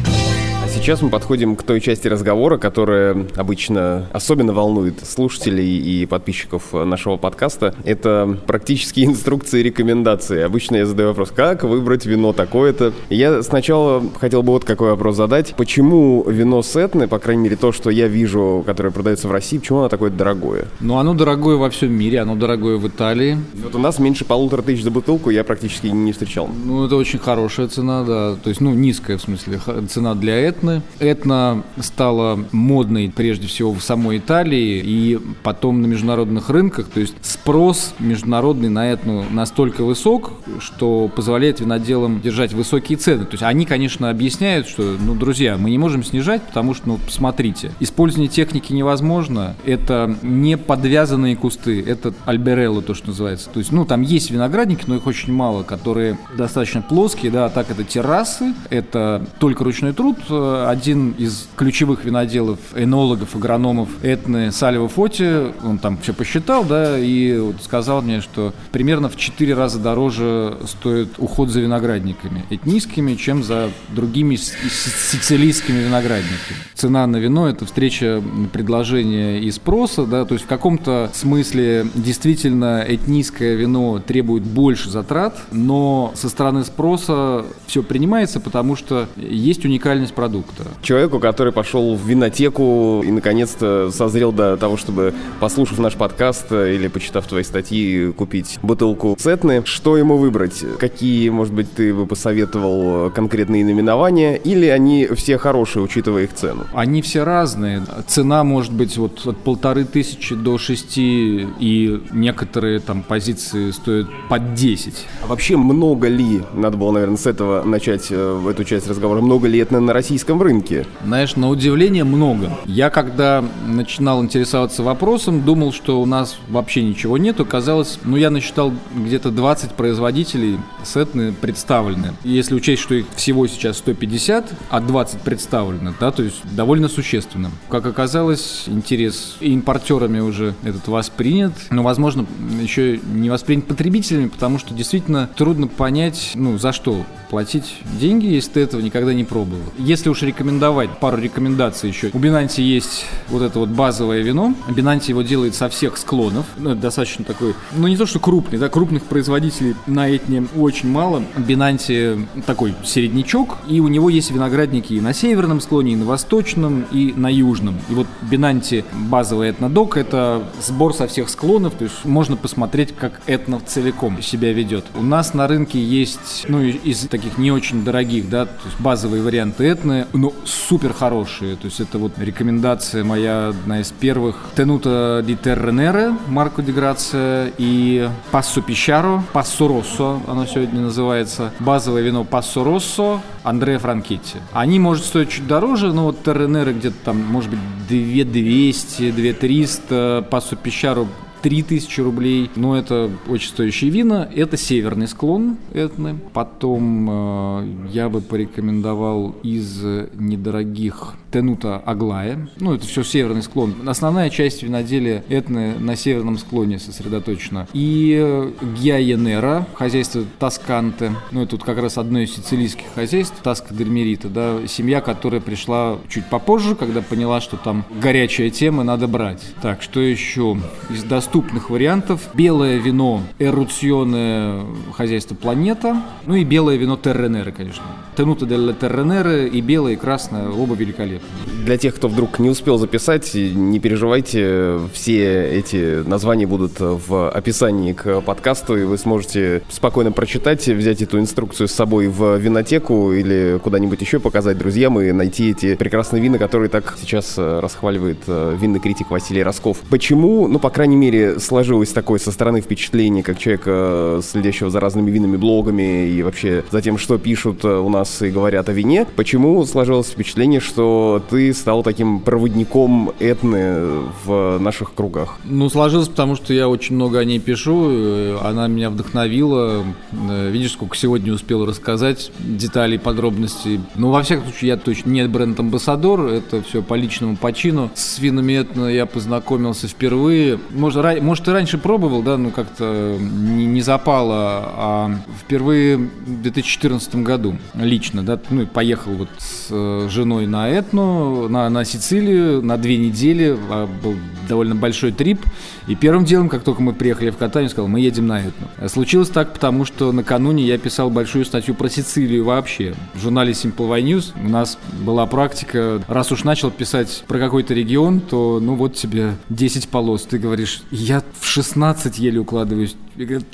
Сейчас 0.77 1.01
мы 1.01 1.09
подходим 1.09 1.57
к 1.57 1.63
той 1.63 1.81
части 1.81 2.07
разговора, 2.07 2.57
которая 2.57 3.25
обычно 3.35 4.07
особенно 4.13 4.53
волнует 4.53 5.05
слушателей 5.05 5.77
и 5.79 6.05
подписчиков 6.05 6.71
нашего 6.71 7.17
подкаста. 7.17 7.75
Это 7.83 8.37
практические 8.47 9.07
инструкции 9.07 9.59
и 9.59 9.63
рекомендации. 9.63 10.41
Обычно 10.41 10.77
я 10.77 10.85
задаю 10.85 11.09
вопрос, 11.09 11.31
как 11.35 11.65
выбрать 11.65 12.05
вино 12.05 12.31
такое-то. 12.31 12.93
Я 13.09 13.43
сначала 13.43 14.01
хотел 14.17 14.43
бы 14.43 14.53
вот 14.53 14.63
какой 14.63 14.91
вопрос 14.91 15.17
задать. 15.17 15.55
Почему 15.57 16.23
вино 16.25 16.61
Сетны, 16.61 17.09
по 17.09 17.19
крайней 17.19 17.43
мере 17.43 17.57
то, 17.57 17.73
что 17.73 17.89
я 17.89 18.07
вижу, 18.07 18.63
которое 18.65 18.91
продается 18.91 19.27
в 19.27 19.31
России, 19.31 19.57
почему 19.57 19.79
оно 19.79 19.89
такое 19.89 20.09
дорогое? 20.09 20.67
Ну, 20.79 20.99
оно 20.99 21.13
дорогое 21.15 21.57
во 21.57 21.69
всем 21.69 21.91
мире, 21.91 22.21
оно 22.21 22.35
дорогое 22.35 22.77
в 22.77 22.87
Италии. 22.87 23.37
Вот 23.61 23.75
у 23.75 23.79
нас 23.79 23.99
меньше 23.99 24.23
полутора 24.23 24.61
тысяч 24.61 24.83
за 24.83 24.91
бутылку 24.91 25.31
я 25.31 25.43
практически 25.43 25.87
не 25.87 26.13
встречал. 26.13 26.47
Ну, 26.63 26.85
это 26.85 26.95
очень 26.95 27.19
хорошая 27.19 27.67
цена, 27.67 28.03
да. 28.05 28.35
То 28.41 28.49
есть, 28.49 28.61
ну, 28.61 28.73
низкая 28.73 29.17
в 29.17 29.21
смысле 29.21 29.59
цена 29.89 30.15
для 30.15 30.37
Этны 30.47 30.66
этны. 30.67 30.81
Этно 30.99 31.63
стала 31.79 32.39
модной 32.51 33.11
прежде 33.13 33.47
всего 33.47 33.73
в 33.73 33.81
самой 33.81 34.17
Италии 34.17 34.81
и 34.83 35.19
потом 35.43 35.81
на 35.81 35.87
международных 35.87 36.49
рынках. 36.49 36.87
То 36.89 36.99
есть 36.99 37.15
спрос 37.21 37.93
международный 37.99 38.69
на 38.69 38.91
этну 38.91 39.25
настолько 39.29 39.83
высок, 39.83 40.33
что 40.59 41.09
позволяет 41.13 41.59
виноделам 41.59 42.21
держать 42.21 42.53
высокие 42.53 42.97
цены. 42.97 43.25
То 43.25 43.33
есть 43.33 43.43
они, 43.43 43.65
конечно, 43.65 44.09
объясняют, 44.09 44.67
что, 44.67 44.95
ну, 44.99 45.15
друзья, 45.15 45.57
мы 45.57 45.69
не 45.69 45.77
можем 45.77 46.03
снижать, 46.03 46.43
потому 46.43 46.73
что, 46.73 46.87
ну, 46.87 46.97
посмотрите, 46.97 47.71
использование 47.79 48.29
техники 48.29 48.73
невозможно. 48.73 49.55
Это 49.65 50.15
не 50.21 50.57
подвязанные 50.57 51.35
кусты, 51.35 51.83
это 51.85 52.13
альберелло, 52.25 52.81
то, 52.81 52.93
что 52.93 53.07
называется. 53.07 53.49
То 53.49 53.59
есть, 53.59 53.71
ну, 53.71 53.85
там 53.85 54.01
есть 54.01 54.31
виноградники, 54.31 54.83
но 54.87 54.95
их 54.95 55.07
очень 55.07 55.33
мало, 55.33 55.63
которые 55.63 56.17
достаточно 56.37 56.81
плоские, 56.81 57.31
да, 57.31 57.45
а 57.45 57.49
так 57.49 57.69
это 57.71 57.83
террасы, 57.83 58.53
это 58.69 59.25
только 59.39 59.63
ручной 59.63 59.93
труд, 59.93 60.17
один 60.65 61.11
из 61.11 61.47
ключевых 61.55 62.05
виноделов, 62.05 62.59
энологов, 62.75 63.35
агрономов 63.35 63.89
Этны 64.03 64.51
Салева 64.51 64.87
Фоти, 64.87 65.53
он 65.63 65.77
там 65.77 65.97
все 65.99 66.13
посчитал, 66.13 66.63
да, 66.63 66.97
и 66.97 67.37
вот 67.37 67.57
сказал 67.61 68.01
мне, 68.01 68.21
что 68.21 68.53
примерно 68.71 69.09
в 69.09 69.15
4 69.15 69.53
раза 69.53 69.79
дороже 69.79 70.57
стоит 70.65 71.15
уход 71.17 71.49
за 71.49 71.61
виноградниками 71.61 72.45
этнийскими, 72.49 73.15
чем 73.15 73.43
за 73.43 73.69
другими 73.89 74.35
сицилийскими 74.35 75.79
виноградниками. 75.79 76.59
Цена 76.73 77.05
на 77.07 77.17
вино– 77.17 77.47
это 77.49 77.65
встреча 77.65 78.23
предложения 78.51 79.39
и 79.39 79.51
спроса, 79.51 80.05
да, 80.05 80.25
то 80.25 80.33
есть 80.33 80.45
в 80.45 80.47
каком-то 80.47 81.11
смысле 81.13 81.87
действительно 81.95 82.83
этнийское 82.87 83.55
вино 83.55 83.99
требует 83.99 84.43
больше 84.43 84.89
затрат, 84.89 85.37
но 85.51 86.11
со 86.15 86.29
стороны 86.29 86.63
спроса 86.63 87.45
все 87.65 87.83
принимается, 87.83 88.39
потому 88.39 88.75
что 88.75 89.07
есть 89.15 89.65
уникальность 89.65 90.13
продукта 90.13 90.46
продукта. 90.47 90.81
Человеку, 90.81 91.19
который 91.19 91.53
пошел 91.53 91.95
в 91.95 92.07
винотеку 92.07 93.01
и 93.05 93.11
наконец-то 93.11 93.91
созрел 93.91 94.31
до 94.31 94.57
того, 94.57 94.77
чтобы, 94.77 95.13
послушав 95.39 95.79
наш 95.79 95.95
подкаст 95.95 96.51
или 96.51 96.87
почитав 96.87 97.25
твои 97.27 97.43
статьи, 97.43 98.11
купить 98.11 98.59
бутылку 98.61 99.15
Сетны, 99.19 99.63
что 99.65 99.97
ему 99.97 100.17
выбрать? 100.17 100.63
Какие, 100.79 101.29
может 101.29 101.53
быть, 101.53 101.71
ты 101.73 101.93
бы 101.93 102.05
посоветовал 102.05 103.11
конкретные 103.11 103.65
наименования? 103.65 104.35
Или 104.35 104.67
они 104.67 105.07
все 105.15 105.37
хорошие, 105.37 105.83
учитывая 105.83 106.23
их 106.23 106.33
цену? 106.33 106.65
Они 106.73 107.01
все 107.01 107.23
разные. 107.23 107.83
Цена 108.07 108.43
может 108.43 108.73
быть 108.73 108.97
вот 108.97 109.25
от 109.25 109.37
полторы 109.37 109.85
тысячи 109.85 110.35
до 110.35 110.57
шести, 110.57 111.47
и 111.59 112.01
некоторые 112.11 112.79
там 112.79 113.03
позиции 113.03 113.71
стоят 113.71 114.07
под 114.29 114.53
десять. 114.53 115.05
А 115.23 115.27
вообще 115.27 115.57
много 115.57 116.07
ли, 116.07 116.41
надо 116.53 116.77
было, 116.77 116.91
наверное, 116.91 117.17
с 117.17 117.25
этого 117.25 117.63
начать 117.63 118.07
э, 118.09 118.43
эту 118.49 118.63
часть 118.63 118.87
разговора, 118.87 119.21
много 119.21 119.47
ли 119.47 119.59
это 119.59 119.79
на 119.79 119.93
российском 119.93 120.36
рынке? 120.41 120.57
рынке? 120.57 120.85
Знаешь, 121.05 121.35
на 121.35 121.49
удивление 121.49 122.03
много. 122.03 122.51
Я 122.65 122.89
когда 122.89 123.43
начинал 123.67 124.23
интересоваться 124.23 124.83
вопросом, 124.83 125.43
думал, 125.43 125.71
что 125.71 126.01
у 126.01 126.05
нас 126.05 126.37
вообще 126.49 126.83
ничего 126.83 127.17
нету. 127.17 127.45
Казалось, 127.45 127.99
ну 128.03 128.17
я 128.17 128.29
насчитал 128.29 128.73
где-то 128.95 129.31
20 129.31 129.71
производителей 129.71 130.57
сетны 130.83 131.33
представлены. 131.33 132.13
Если 132.23 132.55
учесть, 132.55 132.81
что 132.81 132.95
их 132.95 133.05
всего 133.15 133.47
сейчас 133.47 133.77
150, 133.77 134.53
а 134.69 134.79
20 134.79 135.21
представлены, 135.21 135.93
да, 135.99 136.11
то 136.11 136.23
есть 136.23 136.41
довольно 136.55 136.87
существенно. 136.87 137.51
Как 137.69 137.85
оказалось, 137.85 138.63
интерес 138.67 139.37
импортерами 139.39 140.19
уже 140.19 140.55
этот 140.63 140.87
воспринят, 140.87 141.53
но, 141.69 141.83
возможно, 141.83 142.25
еще 142.61 142.99
не 143.13 143.29
воспринят 143.29 143.65
потребителями, 143.65 144.27
потому 144.27 144.59
что 144.59 144.73
действительно 144.73 145.29
трудно 145.35 145.67
понять, 145.67 146.31
ну, 146.35 146.57
за 146.57 146.71
что 146.71 147.05
платить 147.29 147.75
деньги, 147.99 148.25
если 148.25 148.51
ты 148.51 148.59
этого 148.61 148.81
никогда 148.81 149.13
не 149.13 149.23
пробовал. 149.23 149.63
Если 149.77 150.09
уж 150.09 150.23
рекомендовать 150.27 150.99
пару 150.99 151.17
рекомендаций 151.17 151.89
еще. 151.89 152.11
У 152.13 152.19
Бинанти 152.19 152.61
есть 152.61 153.05
вот 153.29 153.41
это 153.41 153.59
вот 153.59 153.69
базовое 153.69 154.21
вино. 154.21 154.53
Бинанти 154.69 155.11
его 155.11 155.21
делает 155.21 155.55
со 155.55 155.69
всех 155.69 155.97
склонов. 155.97 156.45
Ну, 156.57 156.71
это 156.71 156.81
достаточно 156.81 157.25
такой, 157.25 157.55
ну 157.75 157.87
не 157.87 157.97
то 157.97 158.05
что 158.05 158.19
крупный, 158.19 158.59
да, 158.59 158.69
крупных 158.69 159.03
производителей 159.03 159.75
на 159.87 160.15
Этне 160.15 160.45
очень 160.55 160.89
мало. 160.89 161.23
Бинанти 161.37 162.17
такой 162.45 162.75
середнячок, 162.83 163.57
и 163.67 163.79
у 163.79 163.87
него 163.87 164.09
есть 164.09 164.31
виноградники 164.31 164.93
и 164.93 165.01
на 165.01 165.13
северном 165.13 165.61
склоне, 165.61 165.93
и 165.93 165.95
на 165.95 166.05
восточном, 166.05 166.85
и 166.91 167.13
на 167.15 167.33
южном. 167.33 167.75
И 167.89 167.93
вот 167.93 168.07
Бинанти 168.21 168.85
базовый 168.93 169.51
этнодок– 169.51 169.97
это 169.97 170.43
сбор 170.61 170.93
со 170.93 171.07
всех 171.07 171.29
склонов, 171.29 171.73
то 171.73 171.85
есть 171.85 172.03
можно 172.03 172.35
посмотреть, 172.35 172.95
как 172.95 173.21
этно 173.25 173.59
целиком 173.59 174.21
себя 174.21 174.53
ведет. 174.53 174.85
У 174.95 175.01
нас 175.01 175.33
на 175.33 175.47
рынке 175.47 175.81
есть, 175.81 176.45
ну, 176.47 176.61
из 176.61 177.07
таких 177.07 177.37
не 177.37 177.51
очень 177.51 177.83
дорогих, 177.83 178.29
да, 178.29 178.45
то 178.45 178.65
есть 178.65 178.79
базовые 178.79 179.23
варианты 179.23 179.65
этны, 179.65 180.07
но 180.17 180.33
супер 180.45 180.93
хорошие. 180.93 181.55
То 181.55 181.65
есть 181.65 181.79
это 181.79 181.97
вот 181.97 182.13
рекомендация 182.17 183.03
моя, 183.03 183.49
одна 183.49 183.81
из 183.81 183.91
первых. 183.91 184.35
Тенута 184.55 185.23
ди 185.25 185.35
Терренере, 185.35 186.13
Марко 186.27 186.61
Грация 186.61 187.51
и 187.57 188.09
Пассо 188.31 188.61
Пищаро, 188.61 189.23
Пассо 189.33 189.67
Россо, 189.67 190.21
оно 190.27 190.45
сегодня 190.45 190.81
называется. 190.81 191.53
Базовое 191.59 192.01
вино 192.01 192.23
Пассо 192.23 192.63
Россо, 192.63 193.21
Андреа 193.43 193.79
Франкетти. 193.79 194.39
Они, 194.53 194.79
может, 194.79 195.05
стоить 195.05 195.29
чуть 195.29 195.47
дороже, 195.47 195.93
но 195.93 196.05
вот 196.05 196.23
Терренеры 196.23 196.73
где-то 196.73 196.97
там, 197.05 197.23
может 197.23 197.49
быть, 197.49 197.59
2200, 197.87 199.11
2300, 199.11 200.27
Пассо 200.29 200.55
Пищаро 200.55 201.07
3000 201.47 202.01
рублей. 202.01 202.51
Но 202.57 202.77
это 202.77 203.09
очень 203.29 203.47
стоящие 203.47 203.89
вина. 203.89 204.27
Это 204.35 204.57
северный 204.57 205.07
склон 205.07 205.55
Этны. 205.73 206.19
Потом 206.33 207.07
э, 207.09 207.67
я 207.93 208.09
бы 208.09 208.19
порекомендовал 208.19 209.33
из 209.43 209.81
недорогих 210.13 211.13
Тенута 211.31 211.77
Аглая. 211.77 212.47
Ну, 212.59 212.73
это 212.73 212.85
все 212.85 213.03
северный 213.03 213.43
склон. 213.43 213.75
Основная 213.87 214.29
часть 214.29 214.63
виноделия 214.63 215.23
Этны 215.29 215.75
на 215.77 215.95
северном 215.95 216.37
склоне 216.37 216.79
сосредоточена. 216.79 217.67
И 217.73 218.17
э, 218.19 218.51
Гиаенера, 218.79 219.67
хозяйство 219.73 220.23
Тосканте. 220.39 221.13
Ну, 221.31 221.41
это 221.41 221.51
тут 221.51 221.63
как 221.63 221.79
раз 221.79 221.97
одно 221.97 222.19
из 222.19 222.35
сицилийских 222.35 222.85
хозяйств, 222.93 223.35
Таска 223.43 223.73
Дельмерита, 223.73 224.29
да, 224.29 224.67
семья, 224.67 225.01
которая 225.01 225.41
пришла 225.41 225.97
чуть 226.09 226.25
попозже, 226.29 226.75
когда 226.75 227.01
поняла, 227.01 227.41
что 227.41 227.57
там 227.57 227.85
горячая 228.01 228.49
тема, 228.49 228.83
надо 228.83 229.07
брать. 229.07 229.43
Так, 229.61 229.81
что 229.81 229.99
еще? 229.99 230.57
Из 230.89 231.03
доступных 231.03 231.69
вариантов. 231.69 232.29
Белое 232.33 232.77
вино 232.77 233.21
Эруционное 233.39 234.65
хозяйство 234.93 235.35
Планета. 235.35 236.01
Ну 236.25 236.35
и 236.35 236.43
белое 236.43 236.77
вино 236.77 236.95
Терренеры, 236.97 237.51
конечно. 237.51 237.83
Тенута 238.15 238.45
делла 238.45 238.73
Терренеры 238.73 239.47
и 239.47 239.61
белое, 239.61 239.93
и 239.93 239.95
красное, 239.95 240.49
оба 240.49 240.75
великолепны. 240.75 241.16
Для 241.65 241.77
тех, 241.77 241.95
кто 241.95 242.07
вдруг 242.07 242.39
не 242.39 242.49
успел 242.49 242.77
записать, 242.77 243.33
не 243.33 243.79
переживайте, 243.79 244.79
все 244.93 245.49
эти 245.57 246.01
названия 246.07 246.47
будут 246.47 246.73
в 246.79 247.29
описании 247.29 247.93
к 247.93 248.21
подкасту, 248.21 248.77
и 248.77 248.83
вы 248.83 248.97
сможете 248.97 249.61
спокойно 249.69 250.11
прочитать, 250.11 250.67
взять 250.67 251.01
эту 251.01 251.19
инструкцию 251.19 251.67
с 251.67 251.71
собой 251.71 252.07
в 252.07 252.37
винотеку 252.37 253.11
или 253.11 253.59
куда-нибудь 253.63 253.99
еще 254.01 254.19
показать 254.19 254.57
друзьям 254.57 254.99
и 254.99 255.11
найти 255.11 255.51
эти 255.51 255.75
прекрасные 255.75 256.21
вина, 256.21 256.37
которые 256.37 256.69
так 256.69 256.95
сейчас 256.99 257.37
расхваливает 257.37 258.19
винный 258.27 258.79
критик 258.79 259.11
Василий 259.11 259.43
Росков. 259.43 259.79
Почему, 259.89 260.47
ну, 260.47 260.59
по 260.59 260.69
крайней 260.69 260.95
мере, 260.95 261.39
сложилось 261.39 261.89
такое 261.89 262.19
со 262.19 262.31
стороны 262.31 262.61
впечатление, 262.61 263.23
как 263.23 263.39
человека, 263.39 264.21
следящего 264.23 264.69
за 264.69 264.79
разными 264.79 265.11
винными 265.11 265.37
блогами 265.37 266.07
и 266.07 266.23
вообще 266.23 266.63
за 266.71 266.81
тем, 266.81 266.97
что 266.97 267.17
пишут 267.17 267.65
у 267.65 267.89
нас 267.89 268.21
и 268.21 268.29
говорят 268.29 268.69
о 268.69 268.73
вине, 268.73 269.05
почему 269.15 269.65
сложилось 269.65 270.07
впечатление, 270.07 270.59
что 270.59 271.06
ты 271.29 271.53
стал 271.53 271.83
таким 271.83 272.19
проводником 272.19 273.11
этны 273.19 274.03
в 274.25 274.57
наших 274.59 274.93
кругах? 274.93 275.37
Ну, 275.43 275.69
сложилось, 275.69 276.07
потому 276.07 276.35
что 276.35 276.53
я 276.53 276.67
очень 276.69 276.95
много 276.95 277.19
о 277.19 277.25
ней 277.25 277.39
пишу, 277.39 278.37
она 278.43 278.67
меня 278.67 278.89
вдохновила. 278.89 279.83
Видишь, 280.11 280.73
сколько 280.73 280.95
сегодня 280.95 281.33
успел 281.33 281.65
рассказать 281.65 282.31
деталей, 282.39 282.99
подробностей. 282.99 283.79
Ну, 283.95 284.11
во 284.11 284.23
всяком 284.23 284.45
случае, 284.45 284.69
я 284.69 284.77
точно 284.77 285.09
не 285.09 285.27
бренд-амбассадор, 285.27 286.27
это 286.27 286.61
все 286.61 286.81
по 286.81 286.93
личному 286.93 287.35
почину. 287.37 287.91
С 287.95 288.19
винами 288.19 288.53
этно 288.53 288.85
я 288.85 289.05
познакомился 289.05 289.87
впервые. 289.87 290.59
Может, 290.71 291.03
ра... 291.03 291.21
Может 291.21 291.47
и 291.47 291.51
раньше 291.51 291.77
пробовал, 291.77 292.21
да, 292.23 292.37
ну 292.37 292.51
как-то 292.51 293.17
не, 293.19 293.65
не 293.65 293.81
запало, 293.81 294.37
а 294.75 295.11
впервые 295.41 295.97
в 295.97 296.41
2014 296.41 297.15
году 297.17 297.57
лично, 297.75 298.23
да, 298.23 298.39
ну 298.49 298.63
и 298.63 298.65
поехал 298.65 299.11
вот 299.13 299.29
с 299.37 300.09
женой 300.09 300.47
на 300.47 300.69
Этну, 300.69 300.96
на, 300.97 301.69
на 301.69 301.85
Сицилию 301.85 302.61
на 302.61 302.77
две 302.77 302.97
недели, 302.97 303.57
а, 303.69 303.87
был 303.87 304.15
довольно 304.47 304.75
большой 304.75 305.11
трип, 305.11 305.41
и 305.87 305.95
первым 305.95 306.25
делом, 306.25 306.49
как 306.49 306.63
только 306.63 306.81
мы 306.81 306.93
приехали 306.93 307.29
в 307.29 307.37
Катанию, 307.37 307.69
сказал, 307.69 307.87
мы 307.87 307.99
едем 307.99 308.27
на 308.27 308.39
Этну. 308.39 308.67
Случилось 308.87 309.29
так, 309.29 309.53
потому 309.53 309.85
что 309.85 310.11
накануне 310.11 310.63
я 310.63 310.77
писал 310.77 311.09
большую 311.09 311.45
статью 311.45 311.75
про 311.75 311.89
Сицилию 311.89 312.45
вообще. 312.45 312.95
В 313.13 313.21
журнале 313.21 313.51
Simple 313.51 313.87
Wine 313.89 314.03
News 314.03 314.33
у 314.43 314.49
нас 314.49 314.77
была 315.05 315.25
практика, 315.25 316.01
раз 316.07 316.31
уж 316.31 316.43
начал 316.43 316.71
писать 316.71 317.23
про 317.27 317.39
какой-то 317.39 317.73
регион, 317.73 318.19
то 318.19 318.59
ну 318.61 318.75
вот 318.75 318.95
тебе 318.95 319.33
10 319.49 319.89
полос, 319.89 320.23
ты 320.23 320.37
говоришь, 320.37 320.81
я 320.91 321.23
в 321.39 321.45
16 321.45 322.19
еле 322.19 322.39
укладываюсь. 322.39 322.95
Я 323.15 323.25
говорю, 323.25 323.45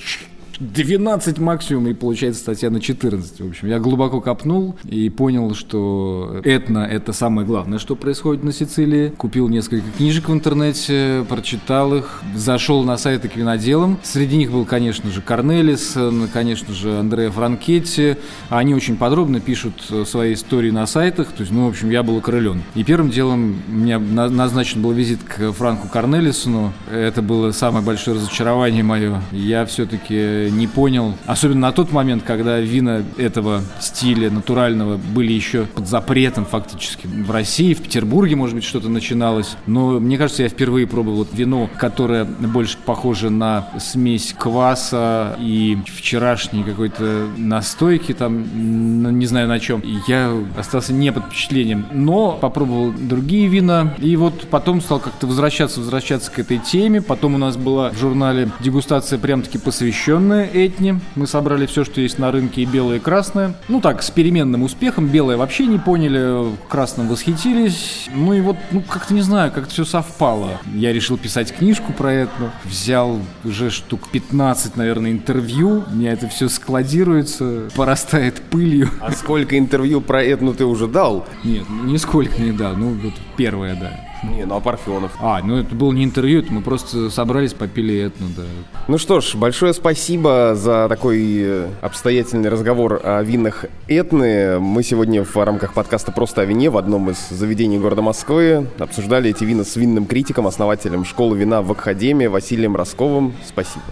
12 0.60 1.40
максимум, 1.40 1.88
и 1.88 1.94
получается 1.94 2.42
статья 2.42 2.70
на 2.70 2.80
14. 2.80 3.42
В 3.42 3.48
общем, 3.48 3.68
я 3.68 3.80
глубоко 3.80 4.22
копнул 4.22 4.76
и 4.84 5.10
понял, 5.10 5.54
что 5.56 6.42
этно– 6.44 6.80
это 6.92 7.14
самое 7.14 7.48
главное, 7.48 7.80
что 7.80 7.96
происходит 7.96 8.44
на 8.44 8.52
Сицилии. 8.52 9.10
Купил 9.10 9.48
несколько 9.50 9.90
книжек 9.98 10.30
в 10.30 10.34
интернете, 10.34 11.26
прочитал 11.28 11.96
их, 11.96 12.22
зашел 12.36 12.84
на 12.84 12.98
сайты 12.98 13.30
к 13.30 13.36
виноделам. 13.36 13.98
Среди 14.04 14.38
них 14.38 14.52
был, 14.52 14.66
конечно 14.66 15.10
же, 15.10 15.22
Корнелис, 15.22 15.98
конечно 16.32 16.74
же, 16.74 17.00
Андреа 17.00 17.32
Франкетти. 17.32 18.18
Они 18.50 18.76
очень 18.76 18.98
подробно 18.98 19.40
пишут 19.40 19.74
свои 20.06 20.34
истории 20.34 20.72
на 20.72 20.86
сайтах. 20.86 21.28
То 21.28 21.42
есть, 21.42 21.52
ну, 21.52 21.66
в 21.66 21.70
общем, 21.70 21.90
я 21.90 22.04
был 22.04 22.18
окрылен. 22.18 22.62
И 22.76 22.84
первым 22.84 23.10
делом 23.10 23.62
у 23.68 23.72
меня 23.72 24.00
назначен 24.00 24.82
был 24.82 24.92
визит 24.92 25.20
к 25.24 25.52
Франку 25.52 25.88
Корнелисону. 25.88 26.74
Это 26.92 27.22
было 27.22 27.52
самое 27.52 27.84
большое 27.86 28.18
разочарование 28.18 28.84
мое. 28.84 29.22
Я 29.32 29.66
все-таки 29.66 30.43
не 30.52 30.68
понял, 30.68 31.16
особенно 31.26 31.62
на 31.62 31.72
тот 31.72 31.92
момент, 31.92 32.24
когда 32.24 32.60
вина 32.60 33.04
этого 33.18 33.62
стиля 33.80 34.30
натурального 34.30 34.98
были 34.98 35.32
еще 35.32 35.66
под 35.66 35.88
запретом 35.88 36.46
фактически 36.46 37.08
в 37.08 37.32
России, 37.32 37.74
в 37.74 37.82
Петербурге, 37.82 38.36
может 38.36 38.56
быть, 38.56 38.64
что-то 38.64 38.90
начиналось. 38.90 39.56
Но 39.68 40.00
мне 40.00 40.18
кажется, 40.18 40.44
я 40.44 40.50
впервые 40.50 40.88
пробовал 40.88 41.28
вино, 41.32 41.70
которое 41.78 42.26
больше 42.26 42.78
похоже 42.86 43.30
на 43.30 43.68
смесь 43.80 44.36
кваса 44.38 45.38
и 45.40 45.78
вчерашней 45.86 46.64
какой-то 46.64 47.28
настойки, 47.38 48.14
там, 48.14 49.18
не 49.20 49.26
знаю 49.26 49.48
на 49.48 49.60
чем. 49.60 49.82
Я 50.08 50.34
остался 50.58 50.94
не 50.94 51.12
под 51.12 51.26
впечатлением. 51.26 51.86
Но 51.92 52.34
попробовал 52.34 52.92
другие 52.92 53.48
вина, 53.48 53.94
и 54.00 54.16
вот 54.16 54.48
потом 54.50 54.82
стал 54.82 55.00
как-то 55.00 55.28
возвращаться, 55.28 55.80
возвращаться 55.80 56.32
к 56.32 56.40
этой 56.40 56.58
теме. 56.58 57.02
Потом 57.02 57.36
у 57.36 57.38
нас 57.38 57.58
была 57.58 57.92
в 57.92 57.98
журнале 57.98 58.50
дегустация 58.60 59.20
прям-таки 59.20 59.58
посвященная 59.58 60.33
белое 60.34 60.50
этни. 60.54 61.00
Мы 61.16 61.28
собрали 61.28 61.66
все, 61.66 61.84
что 61.84 62.02
есть 62.02 62.18
на 62.18 62.32
рынке, 62.32 62.62
и 62.62 62.66
белое, 62.66 62.98
и 62.98 63.00
красное. 63.00 63.56
Ну 63.68 63.82
так, 63.82 64.02
с 64.02 64.10
переменным 64.10 64.64
успехом. 64.64 65.08
Белое 65.08 65.38
вообще 65.38 65.66
не 65.66 65.78
поняли, 65.78 66.52
красным 66.70 67.08
восхитились. 67.08 68.08
Ну 68.14 68.34
и 68.34 68.42
вот, 68.42 68.58
ну 68.72 68.82
как-то 68.82 69.14
не 69.14 69.22
знаю, 69.22 69.52
как-то 69.52 69.72
все 69.72 69.86
совпало. 69.86 70.60
Я 70.74 70.92
решил 70.94 71.18
писать 71.18 71.54
книжку 71.56 71.94
про 71.94 72.14
это. 72.14 72.52
Взял 72.64 73.20
уже 73.44 73.70
штук 73.70 74.10
15, 74.12 74.76
наверное, 74.76 75.12
интервью. 75.12 75.84
У 75.92 75.96
меня 75.96 76.14
это 76.14 76.28
все 76.28 76.50
складируется, 76.50 77.70
порастает 77.76 78.42
пылью. 78.42 78.90
А 79.02 79.12
сколько 79.12 79.58
интервью 79.58 80.02
про 80.02 80.24
этну 80.24 80.54
ты 80.54 80.66
уже 80.66 80.88
дал? 80.88 81.28
Нет, 81.44 81.66
нисколько 81.84 82.42
не 82.42 82.52
дал. 82.52 82.76
Ну, 82.76 82.98
вот 83.04 83.14
первое, 83.38 83.76
да. 83.76 84.13
Не, 84.24 84.46
ну 84.46 84.56
а 84.56 84.60
Парфенов? 84.62 85.12
А, 85.20 85.42
ну 85.44 85.58
это 85.58 85.76
было 85.76 85.92
не 85.92 86.04
интервью, 86.04 86.40
это 86.40 86.54
мы 86.54 86.62
просто 86.62 87.10
собрались, 87.10 87.54
попили 87.54 87.98
этну, 88.00 88.28
да. 88.36 88.44
Ну 88.88 88.98
что 88.98 89.20
ж, 89.20 89.36
большое 89.36 89.74
спасибо 89.74 90.54
за 90.56 90.88
такой 90.88 91.22
э, 91.22 91.68
обстоятельный 91.82 92.50
разговор 92.50 93.02
о 93.04 93.22
винах 93.22 93.66
Этны. 93.88 94.60
Мы 94.60 94.84
сегодня 94.84 95.26
в 95.26 95.36
рамках 95.36 95.74
подкаста 95.74 96.12
«Просто 96.12 96.42
о 96.42 96.46
вине» 96.46 96.70
в 96.70 96.78
одном 96.78 97.10
из 97.10 97.18
заведений 97.30 97.78
города 97.78 98.02
Москвы 98.02 98.68
обсуждали 98.80 99.32
эти 99.32 99.44
вина 99.44 99.66
с 99.66 99.76
винным 99.76 100.06
критиком, 100.06 100.48
основателем 100.48 101.04
школы 101.04 101.38
вина 101.38 101.62
в 101.62 101.72
Академии 101.72 102.28
Василием 102.28 102.76
Росковым. 102.76 103.34
Спасибо. 103.46 103.84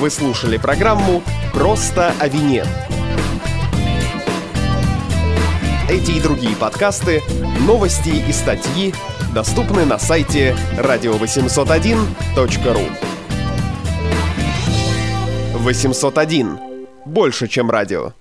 Вы 0.00 0.10
слушали 0.10 0.58
программу 0.58 1.22
«Просто 1.54 2.12
о 2.18 2.28
вине». 2.28 2.64
Эти 5.88 6.10
и 6.10 6.20
другие 6.20 6.56
подкасты, 6.56 7.22
новости 7.60 8.08
и 8.08 8.32
статьи 8.32 8.92
доступны 9.32 9.84
на 9.84 10.00
сайте 10.00 10.56
radio801.ru 10.78 12.90
801. 15.54 16.58
Больше, 17.04 17.46
чем 17.46 17.70
радио. 17.70 18.14